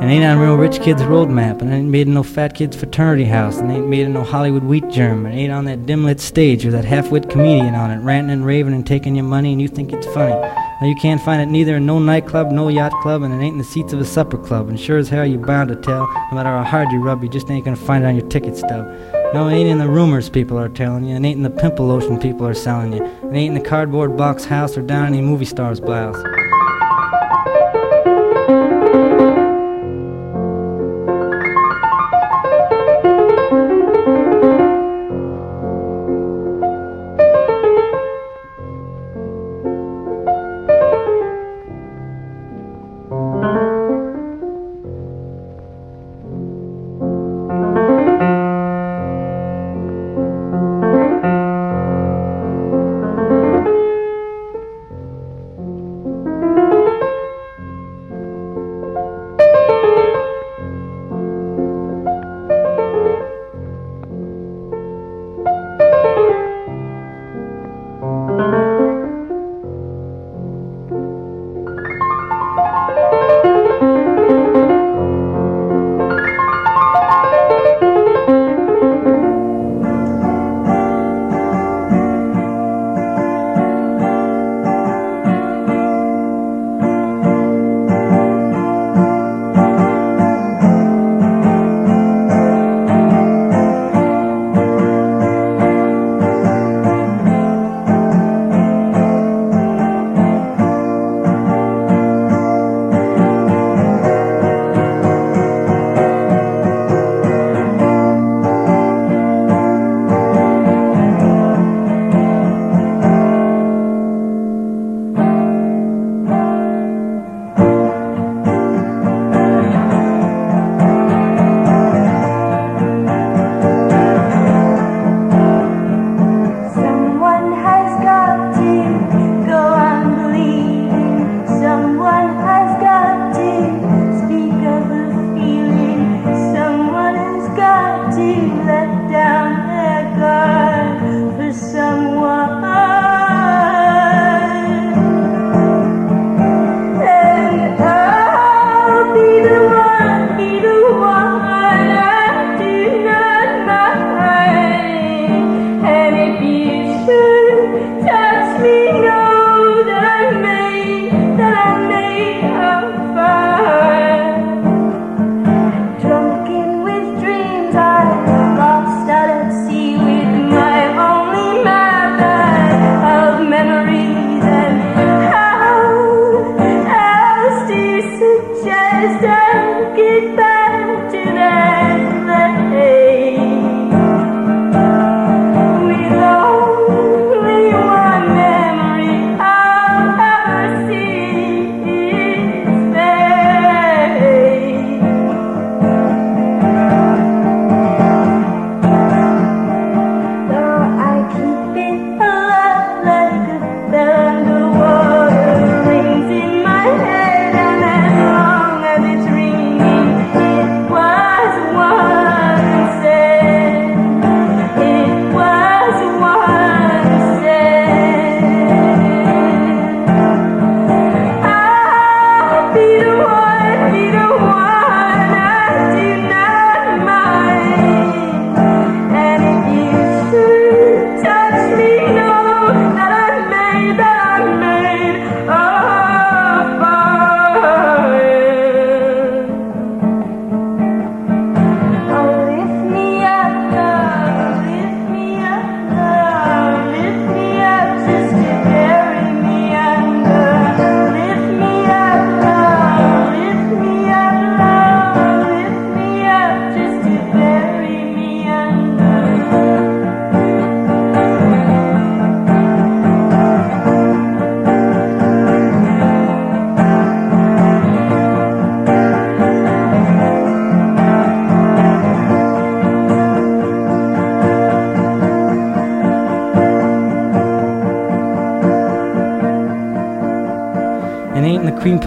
And 0.00 0.08
ain't 0.08 0.24
on 0.24 0.38
real 0.38 0.56
rich 0.56 0.80
kid's 0.80 1.02
roadmap, 1.02 1.60
and 1.60 1.72
it 1.72 1.76
ain't 1.76 1.90
made 1.90 2.06
in 2.06 2.14
no 2.14 2.22
fat 2.22 2.54
kid's 2.54 2.76
fraternity 2.76 3.24
house, 3.24 3.58
and 3.58 3.70
ain't 3.72 3.88
made 3.88 4.06
in 4.06 4.12
no 4.12 4.22
Hollywood 4.22 4.62
wheat 4.62 4.88
germ, 4.88 5.26
and 5.26 5.34
ain't 5.34 5.52
on 5.52 5.64
that 5.64 5.84
dim 5.84 6.04
lit 6.04 6.20
stage 6.20 6.64
with 6.64 6.74
that 6.74 6.84
half 6.84 7.10
wit 7.10 7.28
comedian 7.28 7.74
on 7.74 7.90
it, 7.90 8.00
ranting 8.04 8.30
and 8.30 8.46
raving 8.46 8.74
and 8.74 8.86
taking 8.86 9.16
your 9.16 9.24
money, 9.24 9.52
and 9.52 9.60
you 9.60 9.66
think 9.66 9.92
it's 9.92 10.06
funny. 10.06 10.36
Now 10.80 10.86
you 10.86 10.94
can't 10.94 11.20
find 11.20 11.42
it 11.42 11.46
neither 11.46 11.76
in 11.78 11.86
no 11.86 11.98
nightclub, 11.98 12.52
no 12.52 12.68
yacht 12.68 12.92
club, 13.02 13.22
and 13.22 13.34
it 13.34 13.44
ain't 13.44 13.54
in 13.54 13.58
the 13.58 13.64
seats 13.64 13.92
of 13.92 14.00
a 14.00 14.04
supper 14.04 14.38
club, 14.38 14.68
and 14.68 14.78
sure 14.78 14.96
as 14.96 15.08
hell 15.08 15.26
you 15.26 15.36
bound 15.36 15.70
to 15.70 15.76
tell, 15.76 16.06
no 16.30 16.36
matter 16.36 16.50
how 16.50 16.62
hard 16.62 16.92
you 16.92 17.00
rub, 17.00 17.20
you 17.24 17.28
just 17.28 17.50
ain't 17.50 17.64
gonna 17.64 17.76
find 17.76 18.04
it 18.04 18.06
on 18.06 18.16
your 18.16 18.28
ticket 18.28 18.56
stub. 18.56 18.86
No, 19.34 19.48
it 19.48 19.54
ain't 19.54 19.68
in 19.68 19.78
the 19.78 19.88
rumors 19.88 20.30
people 20.30 20.56
are 20.56 20.68
telling 20.68 21.04
you, 21.04 21.16
it 21.16 21.24
ain't 21.24 21.36
in 21.36 21.42
the 21.42 21.50
pimple 21.50 21.88
lotion 21.88 22.20
people 22.20 22.46
are 22.46 22.54
selling 22.54 22.92
you, 22.92 23.04
it 23.04 23.34
ain't 23.34 23.56
in 23.56 23.60
the 23.60 23.68
cardboard 23.68 24.16
box 24.16 24.44
house 24.44 24.76
or 24.78 24.82
down 24.82 25.06
any 25.08 25.20
movie 25.20 25.44
star's 25.44 25.80
blouse. 25.80 26.37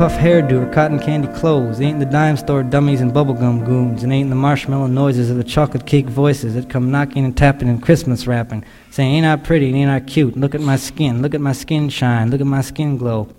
Puff 0.01 0.17
hairdo 0.17 0.67
or 0.67 0.73
cotton 0.73 0.97
candy 0.97 1.27
clothes. 1.39 1.79
Ain't 1.79 1.99
the 1.99 2.07
dime 2.07 2.35
store 2.35 2.63
dummies 2.63 3.01
and 3.01 3.11
bubblegum 3.11 3.63
goons. 3.63 4.01
And 4.01 4.11
ain't 4.11 4.31
the 4.31 4.35
marshmallow 4.35 4.87
noises 4.87 5.29
of 5.29 5.37
the 5.37 5.43
chocolate 5.43 5.85
cake 5.85 6.07
voices 6.07 6.55
that 6.55 6.71
come 6.71 6.89
knocking 6.89 7.23
and 7.23 7.37
tapping 7.37 7.69
and 7.69 7.83
Christmas 7.83 8.25
rapping. 8.25 8.65
Saying, 8.89 9.13
ain't 9.13 9.27
I 9.27 9.35
pretty 9.35 9.67
and 9.67 9.77
ain't 9.77 9.91
I 9.91 9.99
cute? 9.99 10.35
Look 10.35 10.55
at 10.55 10.61
my 10.61 10.75
skin. 10.75 11.21
Look 11.21 11.35
at 11.35 11.39
my 11.39 11.51
skin 11.51 11.87
shine. 11.89 12.31
Look 12.31 12.41
at 12.41 12.47
my 12.47 12.61
skin 12.61 12.97
glow. 12.97 13.29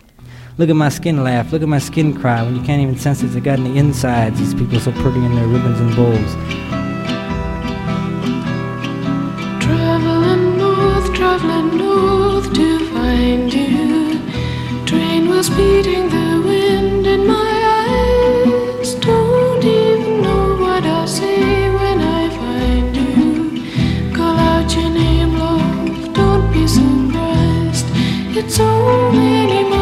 Look 0.56 0.70
at 0.70 0.76
my 0.76 0.88
skin 0.88 1.24
laugh. 1.24 1.50
Look 1.50 1.62
at 1.62 1.68
my 1.68 1.80
skin 1.80 2.16
cry 2.16 2.44
when 2.44 2.54
you 2.54 2.62
can't 2.62 2.80
even 2.80 2.96
sense 2.96 3.24
it's 3.24 3.34
got 3.34 3.58
in 3.58 3.64
the 3.64 3.76
insides. 3.76 4.38
These 4.38 4.54
people 4.54 4.78
so 4.78 4.92
pretty 4.92 5.18
in 5.18 5.34
their 5.34 5.48
ribbons 5.48 5.80
and 5.80 5.96
bows. 5.96 6.32
Traveling 9.64 10.58
north, 10.58 11.12
traveling 11.12 11.76
north 11.76 12.54
to 12.54 12.78
find 12.92 13.52
you. 13.52 14.20
Train 14.86 15.28
was 15.28 15.50
beating 15.50 16.08
the 16.08 16.31
so 28.50 29.10
many 29.12 29.81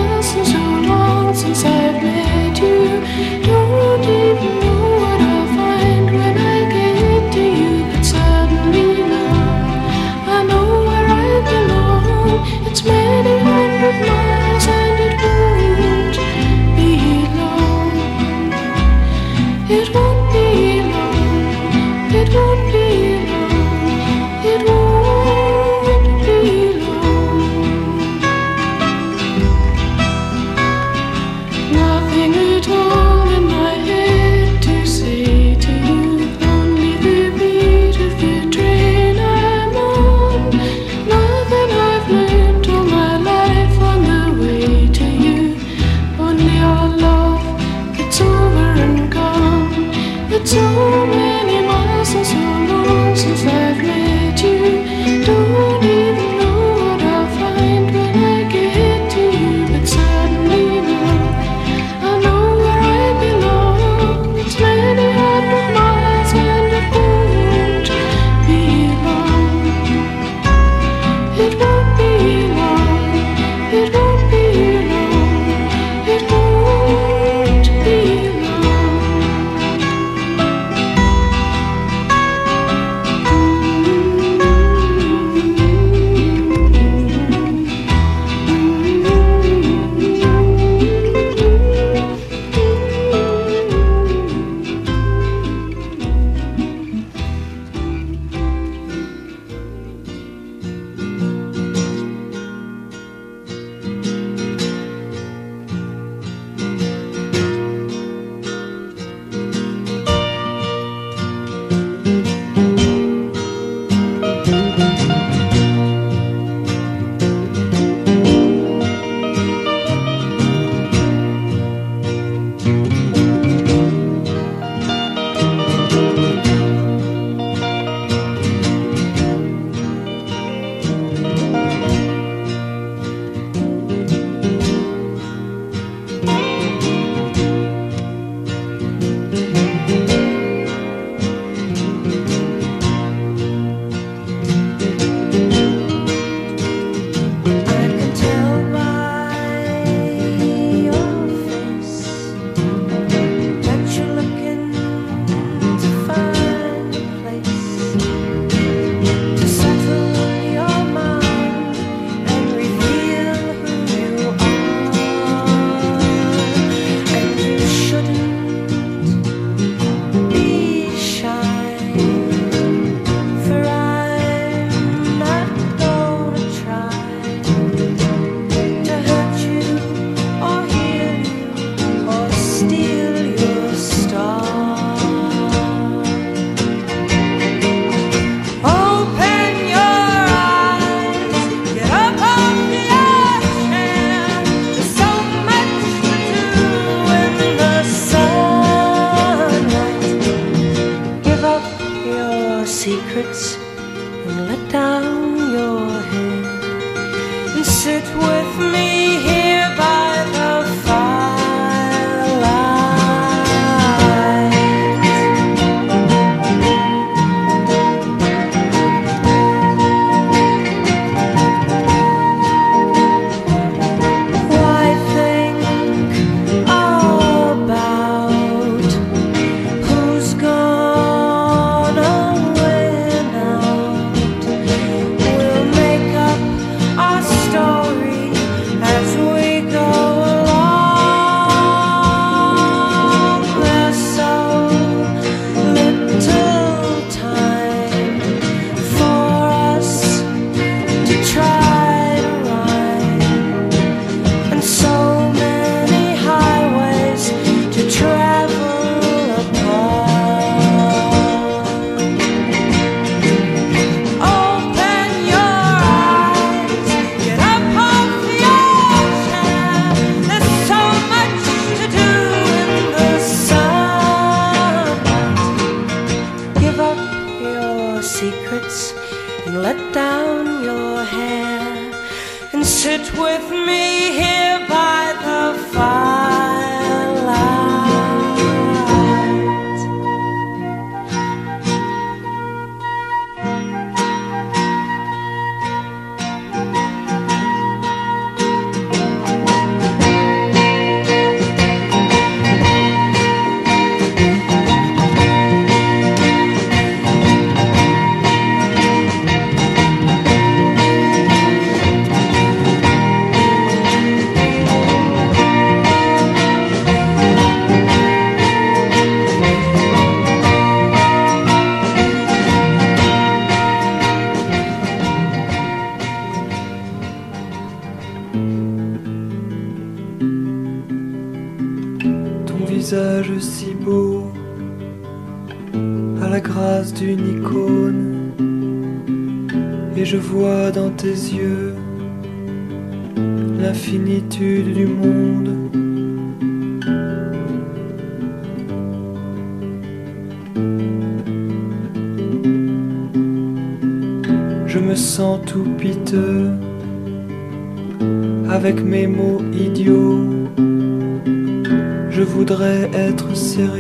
voudrais 362.51 362.91
être 362.95 363.37
sérieux, 363.37 363.80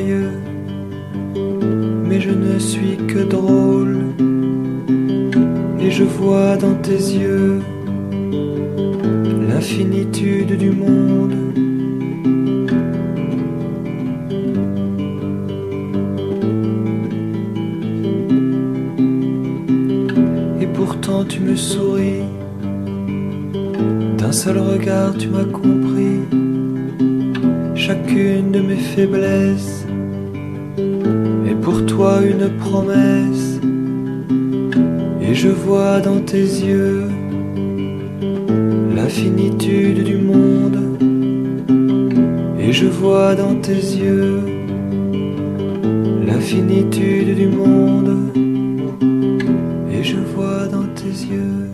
toi 32.11 32.23
une 32.23 32.49
promesse. 32.59 33.61
Et 35.21 35.35
je 35.35 35.49
vois 35.49 36.01
dans 36.01 36.21
tes 36.21 36.43
yeux 36.43 37.05
l'infinitude 38.95 40.03
du 40.05 40.19
monde. 40.19 40.79
Et 42.59 42.73
je 42.73 42.87
vois 42.87 43.35
dans 43.35 43.55
tes 43.61 43.83
yeux 44.05 44.41
l'infinitude 46.27 47.35
du 47.37 47.49
monde. 47.49 48.13
Et 49.93 50.03
je 50.03 50.19
vois 50.35 50.67
dans 50.67 50.89
tes 51.01 51.15
yeux 51.33 51.71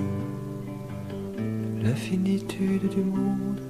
l'infinitude 1.83 2.89
du 2.97 3.03
monde. 3.03 3.66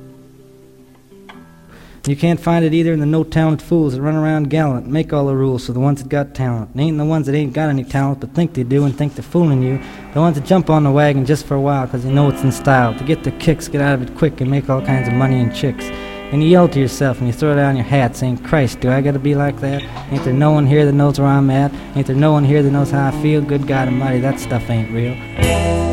You 2.08 2.14
can't 2.14 2.38
find 2.38 2.64
it 2.64 2.72
either 2.72 2.92
in 2.92 3.00
the 3.00 3.06
no 3.06 3.24
talent 3.24 3.60
fools 3.60 3.94
that 3.94 4.00
run 4.00 4.14
around 4.14 4.48
gallant, 4.48 4.84
and 4.84 4.92
make 4.92 5.12
all 5.12 5.26
the 5.26 5.34
rules 5.34 5.66
for 5.66 5.72
the 5.72 5.80
ones 5.80 6.00
that 6.00 6.08
got 6.08 6.34
talent. 6.34 6.70
It 6.74 6.80
ain't 6.80 6.98
the 6.98 7.04
ones 7.04 7.26
that 7.26 7.34
ain't 7.34 7.52
got 7.52 7.68
any 7.68 7.82
talent 7.82 8.20
but 8.20 8.32
think 8.32 8.54
they 8.54 8.62
do 8.62 8.84
and 8.84 8.96
think 8.96 9.16
they're 9.16 9.24
fooling 9.24 9.60
you. 9.60 9.80
The 10.14 10.20
ones 10.20 10.36
that 10.36 10.46
jump 10.46 10.70
on 10.70 10.84
the 10.84 10.92
wagon 10.92 11.26
just 11.26 11.46
for 11.46 11.56
a 11.56 11.60
while 11.60 11.84
'cause 11.88 12.04
they 12.04 12.12
know 12.12 12.28
it's 12.28 12.44
in 12.44 12.52
style. 12.52 12.94
To 12.94 13.02
get 13.02 13.24
their 13.24 13.32
kicks, 13.40 13.66
get 13.66 13.80
out 13.80 13.94
of 13.94 14.02
it 14.02 14.16
quick, 14.16 14.40
and 14.40 14.48
make 14.48 14.70
all 14.70 14.80
kinds 14.80 15.08
of 15.08 15.14
money 15.14 15.40
and 15.40 15.52
chicks. 15.52 15.90
And 16.32 16.42
you 16.44 16.48
yell 16.48 16.68
to 16.68 16.80
yourself 16.80 17.18
and 17.18 17.26
you 17.26 17.32
throw 17.32 17.56
down 17.56 17.76
your 17.76 17.84
hat 17.84 18.16
saying, 18.16 18.38
Christ, 18.38 18.80
do 18.80 18.90
I 18.90 19.00
gotta 19.00 19.18
be 19.18 19.34
like 19.34 19.60
that? 19.60 19.82
Ain't 20.12 20.24
there 20.24 20.32
no 20.32 20.52
one 20.52 20.66
here 20.66 20.84
that 20.84 20.92
knows 20.92 21.18
where 21.18 21.28
I'm 21.28 21.50
at? 21.50 21.72
Ain't 21.96 22.06
there 22.06 22.16
no 22.16 22.32
one 22.32 22.44
here 22.44 22.62
that 22.62 22.70
knows 22.70 22.90
how 22.90 23.08
I 23.08 23.10
feel? 23.22 23.40
Good 23.40 23.66
God 23.66 23.88
Almighty, 23.88 24.20
that 24.20 24.38
stuff 24.38 24.68
ain't 24.70 24.90
real. 24.92 25.85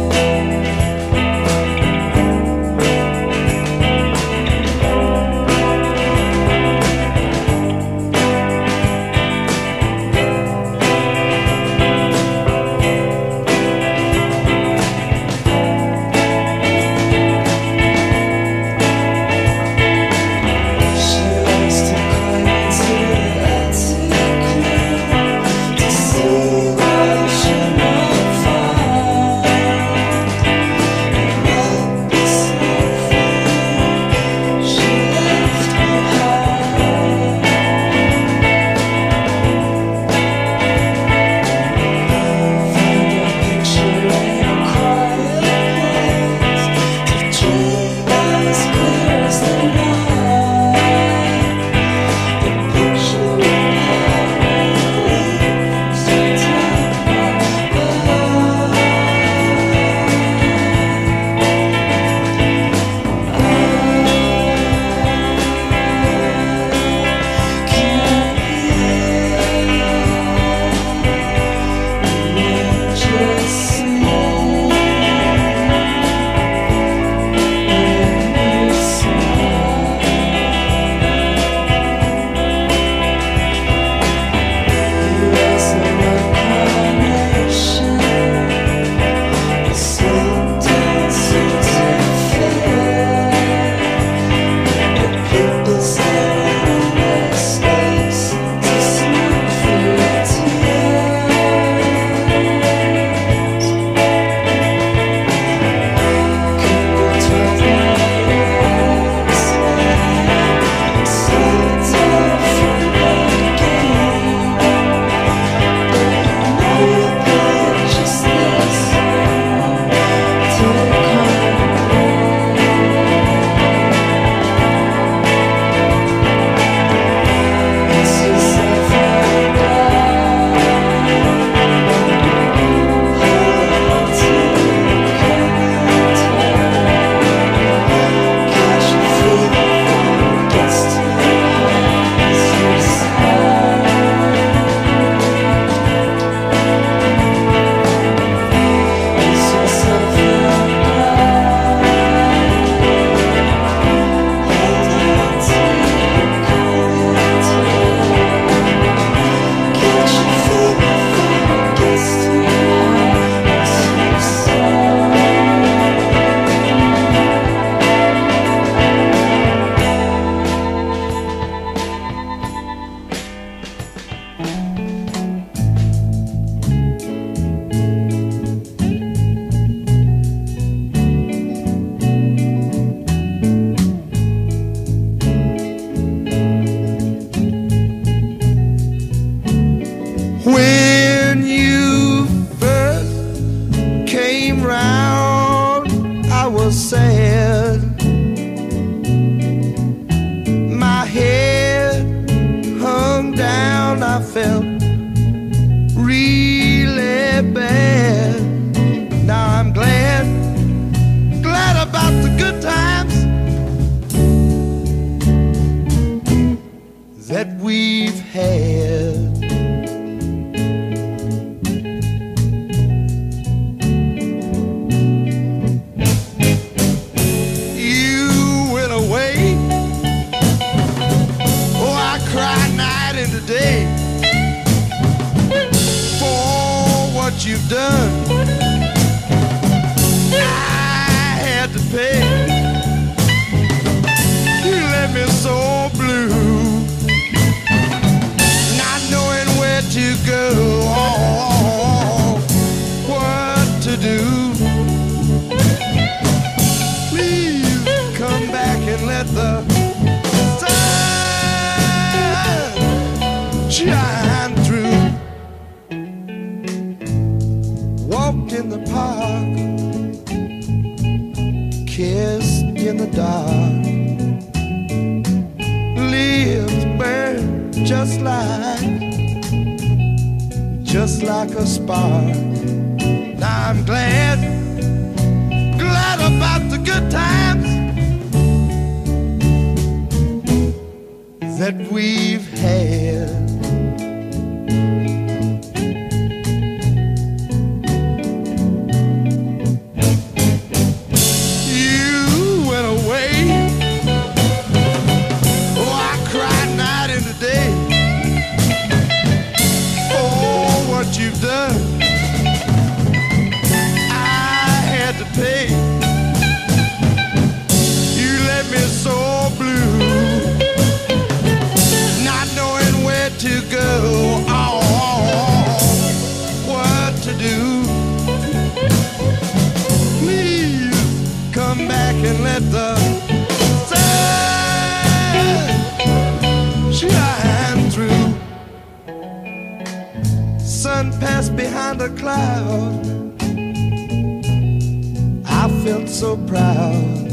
felt 345.84 346.08
so 346.08 346.38
proud. 346.48 347.30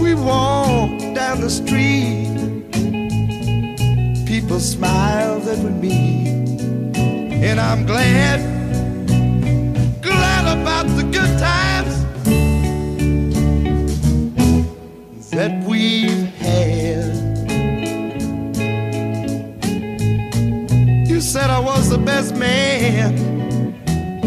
We 0.00 0.14
walked 0.14 1.14
down 1.16 1.40
the 1.40 1.50
street, 1.50 2.30
people 4.24 4.60
smiled 4.60 5.48
at 5.48 5.58
me, 5.58 6.28
and 7.42 7.58
I'm 7.58 7.84
glad, 7.86 8.38
glad 10.00 10.44
about 10.60 10.86
the 10.96 11.02
good 11.02 11.38
times 11.40 11.96
that 15.30 15.64
we've 15.64 16.28
had. 16.36 17.10
You 21.08 21.20
said 21.20 21.50
I 21.50 21.58
was 21.58 21.88
the 21.88 21.98
best 21.98 22.36
man 22.36 23.16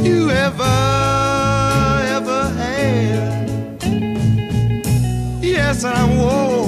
you 0.03 0.29
ever. 0.29 1.12
dress 5.73 5.85
I 5.85 6.17
wore. 6.17 6.62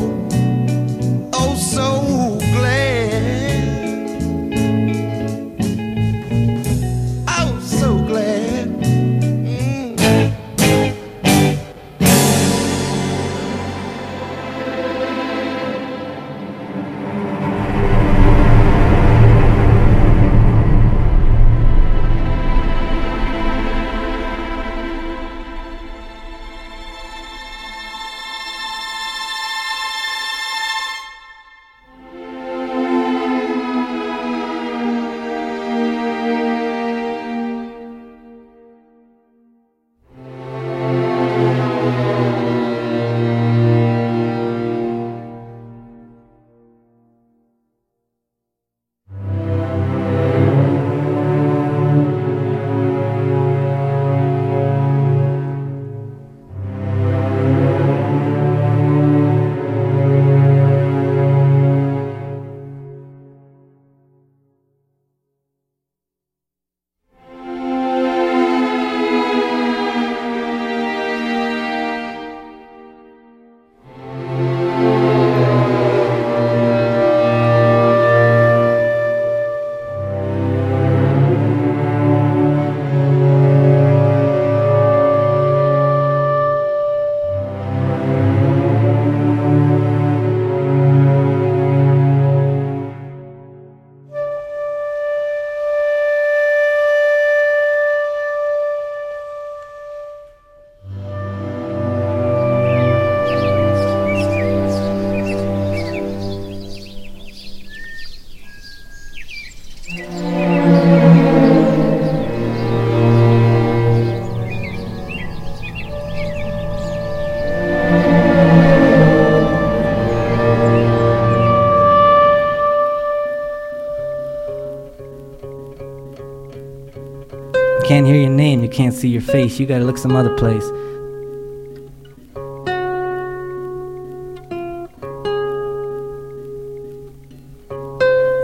see 129.05 129.11
your 129.11 129.21
face. 129.21 129.59
You 129.59 129.67
gotta 129.67 129.85
look 129.85 129.99
some 129.99 130.15
other 130.15 130.35
place. 130.35 130.67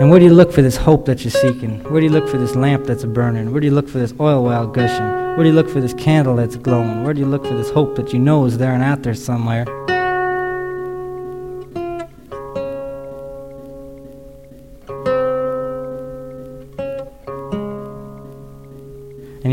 And 0.00 0.10
where 0.10 0.18
do 0.20 0.26
you 0.26 0.34
look 0.34 0.52
for 0.52 0.62
this 0.62 0.76
hope 0.76 1.04
that 1.06 1.24
you're 1.24 1.32
seeking? 1.32 1.82
Where 1.90 2.00
do 2.00 2.06
you 2.06 2.12
look 2.12 2.28
for 2.28 2.38
this 2.38 2.54
lamp 2.54 2.86
that's 2.86 3.04
burning? 3.04 3.50
Where 3.50 3.60
do 3.60 3.66
you 3.66 3.74
look 3.74 3.88
for 3.88 3.98
this 3.98 4.14
oil 4.20 4.44
well 4.44 4.66
gushing? 4.66 5.10
Where 5.34 5.42
do 5.44 5.46
you 5.46 5.52
look 5.52 5.68
for 5.68 5.80
this 5.80 5.94
candle 5.94 6.36
that's 6.36 6.56
glowing? 6.56 7.02
Where 7.02 7.14
do 7.14 7.20
you 7.20 7.26
look 7.26 7.44
for 7.44 7.54
this 7.54 7.70
hope 7.70 7.96
that 7.96 8.12
you 8.12 8.18
know 8.20 8.44
is 8.44 8.58
there 8.58 8.72
and 8.72 8.82
out 8.84 9.02
there 9.02 9.14
somewhere? 9.14 9.64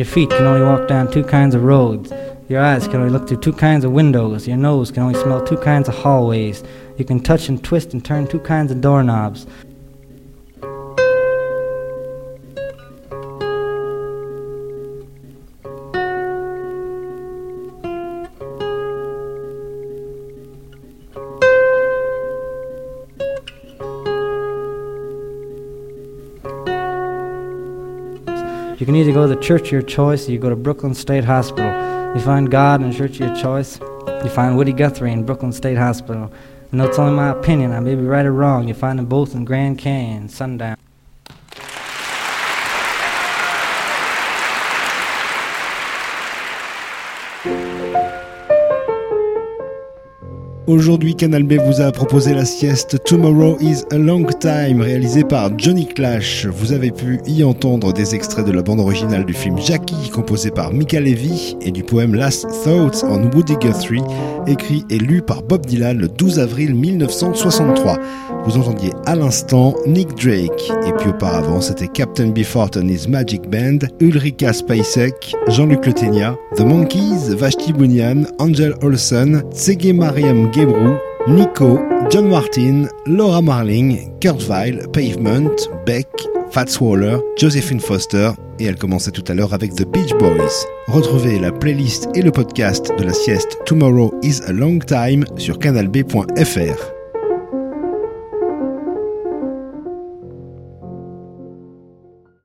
Feet 0.09 0.31
can 0.31 0.45
only 0.45 0.65
walk 0.65 0.87
down 0.87 1.11
two 1.11 1.23
kinds 1.23 1.53
of 1.53 1.63
roads. 1.63 2.11
Your 2.47 2.61
eyes 2.61 2.87
can 2.87 2.95
only 2.95 3.11
look 3.11 3.27
through 3.27 3.41
two 3.41 3.53
kinds 3.53 3.85
of 3.85 3.91
windows. 3.91 4.47
Your 4.47 4.57
nose 4.57 4.89
can 4.89 5.03
only 5.03 5.13
smell 5.13 5.45
two 5.45 5.57
kinds 5.57 5.87
of 5.87 5.95
hallways. 5.95 6.63
You 6.97 7.05
can 7.05 7.19
touch 7.19 7.47
and 7.47 7.63
twist 7.63 7.93
and 7.93 8.03
turn 8.03 8.27
two 8.27 8.39
kinds 8.39 8.71
of 8.71 8.81
doorknobs. 8.81 9.45
Can 28.89 28.95
either 28.95 29.13
go 29.13 29.27
to 29.27 29.35
the 29.35 29.39
church 29.39 29.67
of 29.67 29.71
your 29.71 29.81
choice 29.83 30.27
or 30.27 30.31
you 30.31 30.39
go 30.39 30.49
to 30.49 30.55
Brooklyn 30.55 30.95
State 30.95 31.23
Hospital. 31.23 31.69
You 32.15 32.21
find 32.21 32.49
God 32.49 32.81
in 32.81 32.89
the 32.89 32.97
church 32.97 33.19
of 33.19 33.27
your 33.27 33.35
choice. 33.35 33.79
You 34.23 34.29
find 34.29 34.57
Woody 34.57 34.73
Guthrie 34.73 35.11
in 35.11 35.27
Brooklyn 35.27 35.53
State 35.53 35.77
Hospital. 35.77 36.33
And 36.71 36.81
that's 36.81 36.97
only 36.97 37.13
my 37.13 37.29
opinion. 37.29 37.71
I 37.71 37.81
may 37.81 37.93
be 37.93 38.01
right 38.01 38.25
or 38.25 38.33
wrong. 38.33 38.67
You 38.67 38.73
find 38.73 38.97
them 38.97 39.05
both 39.05 39.35
in 39.35 39.45
Grand 39.45 39.77
Canyon, 39.77 40.27
sundown. 40.27 40.78
Aujourd'hui, 50.69 51.15
Canal 51.15 51.41
B 51.41 51.53
vous 51.53 51.81
a 51.81 51.91
proposé 51.91 52.35
la 52.35 52.45
sieste 52.45 53.03
Tomorrow 53.03 53.57
is 53.59 53.85
a 53.91 53.97
Long 53.97 54.27
Time, 54.39 54.81
réalisée 54.81 55.23
par 55.23 55.49
Johnny 55.57 55.87
Clash. 55.87 56.45
Vous 56.45 56.73
avez 56.73 56.91
pu 56.91 57.19
y 57.25 57.43
entendre 57.43 57.91
des 57.91 58.13
extraits 58.13 58.45
de 58.45 58.51
la 58.51 58.61
bande 58.61 58.79
originale 58.79 59.25
du 59.25 59.33
film 59.33 59.57
Jackie, 59.57 60.11
composé 60.11 60.51
par 60.51 60.71
Mika 60.71 60.99
Levy, 60.99 61.57
et 61.61 61.71
du 61.71 61.81
poème 61.81 62.13
Last 62.13 62.47
Thoughts 62.63 63.03
on 63.03 63.31
Woody 63.35 63.55
Guthrie, 63.55 64.03
écrit 64.45 64.85
et 64.91 64.99
lu 64.99 65.23
par 65.23 65.41
Bob 65.41 65.65
Dylan 65.65 65.97
le 65.97 66.07
12 66.07 66.37
avril 66.37 66.75
1963. 66.75 67.97
Vous 68.45 68.57
entendiez 68.57 68.91
à 69.05 69.15
l'instant 69.15 69.75
Nick 69.85 70.09
Drake, 70.15 70.71
et 70.87 70.91
puis 70.97 71.09
auparavant 71.09 71.61
c'était 71.61 71.87
Captain 71.87 72.29
Beefheart 72.29 72.77
and 72.77 72.87
his 72.87 73.07
Magic 73.07 73.49
Band, 73.49 73.79
Ulrika 73.99 74.53
Spacek, 74.53 75.35
Jean-Luc 75.47 75.85
Le 75.85 75.93
Ténia, 75.93 76.35
The 76.55 76.61
Monkeys, 76.61 77.35
Vashti 77.35 77.73
Bunyan, 77.73 78.25
Angel 78.39 78.73
Olsen, 78.81 79.43
Tsege 79.53 79.93
Mariam 79.93 80.51
Gebru, 80.53 80.95
Nico, 81.27 81.79
John 82.09 82.29
Martin, 82.29 82.87
Laura 83.05 83.41
Marling, 83.41 84.11
Kurt 84.19 84.41
Weill, 84.47 84.87
Pavement, 84.93 85.55
Beck, 85.85 86.07
Fats 86.51 86.79
Waller, 86.81 87.17
Josephine 87.37 87.79
Foster, 87.79 88.31
et 88.59 88.65
elle 88.65 88.77
commençait 88.77 89.11
tout 89.11 89.23
à 89.27 89.33
l'heure 89.33 89.53
avec 89.53 89.75
The 89.75 89.87
Beach 89.87 90.13
Boys. 90.17 90.65
Retrouvez 90.87 91.39
la 91.39 91.51
playlist 91.51 92.09
et 92.15 92.21
le 92.21 92.31
podcast 92.31 92.91
de 92.97 93.03
la 93.03 93.13
sieste 93.13 93.59
Tomorrow 93.65 94.11
is 94.23 94.41
a 94.47 94.51
Long 94.51 94.79
Time 94.79 95.25
sur 95.37 95.59
canalb.fr. 95.59 96.98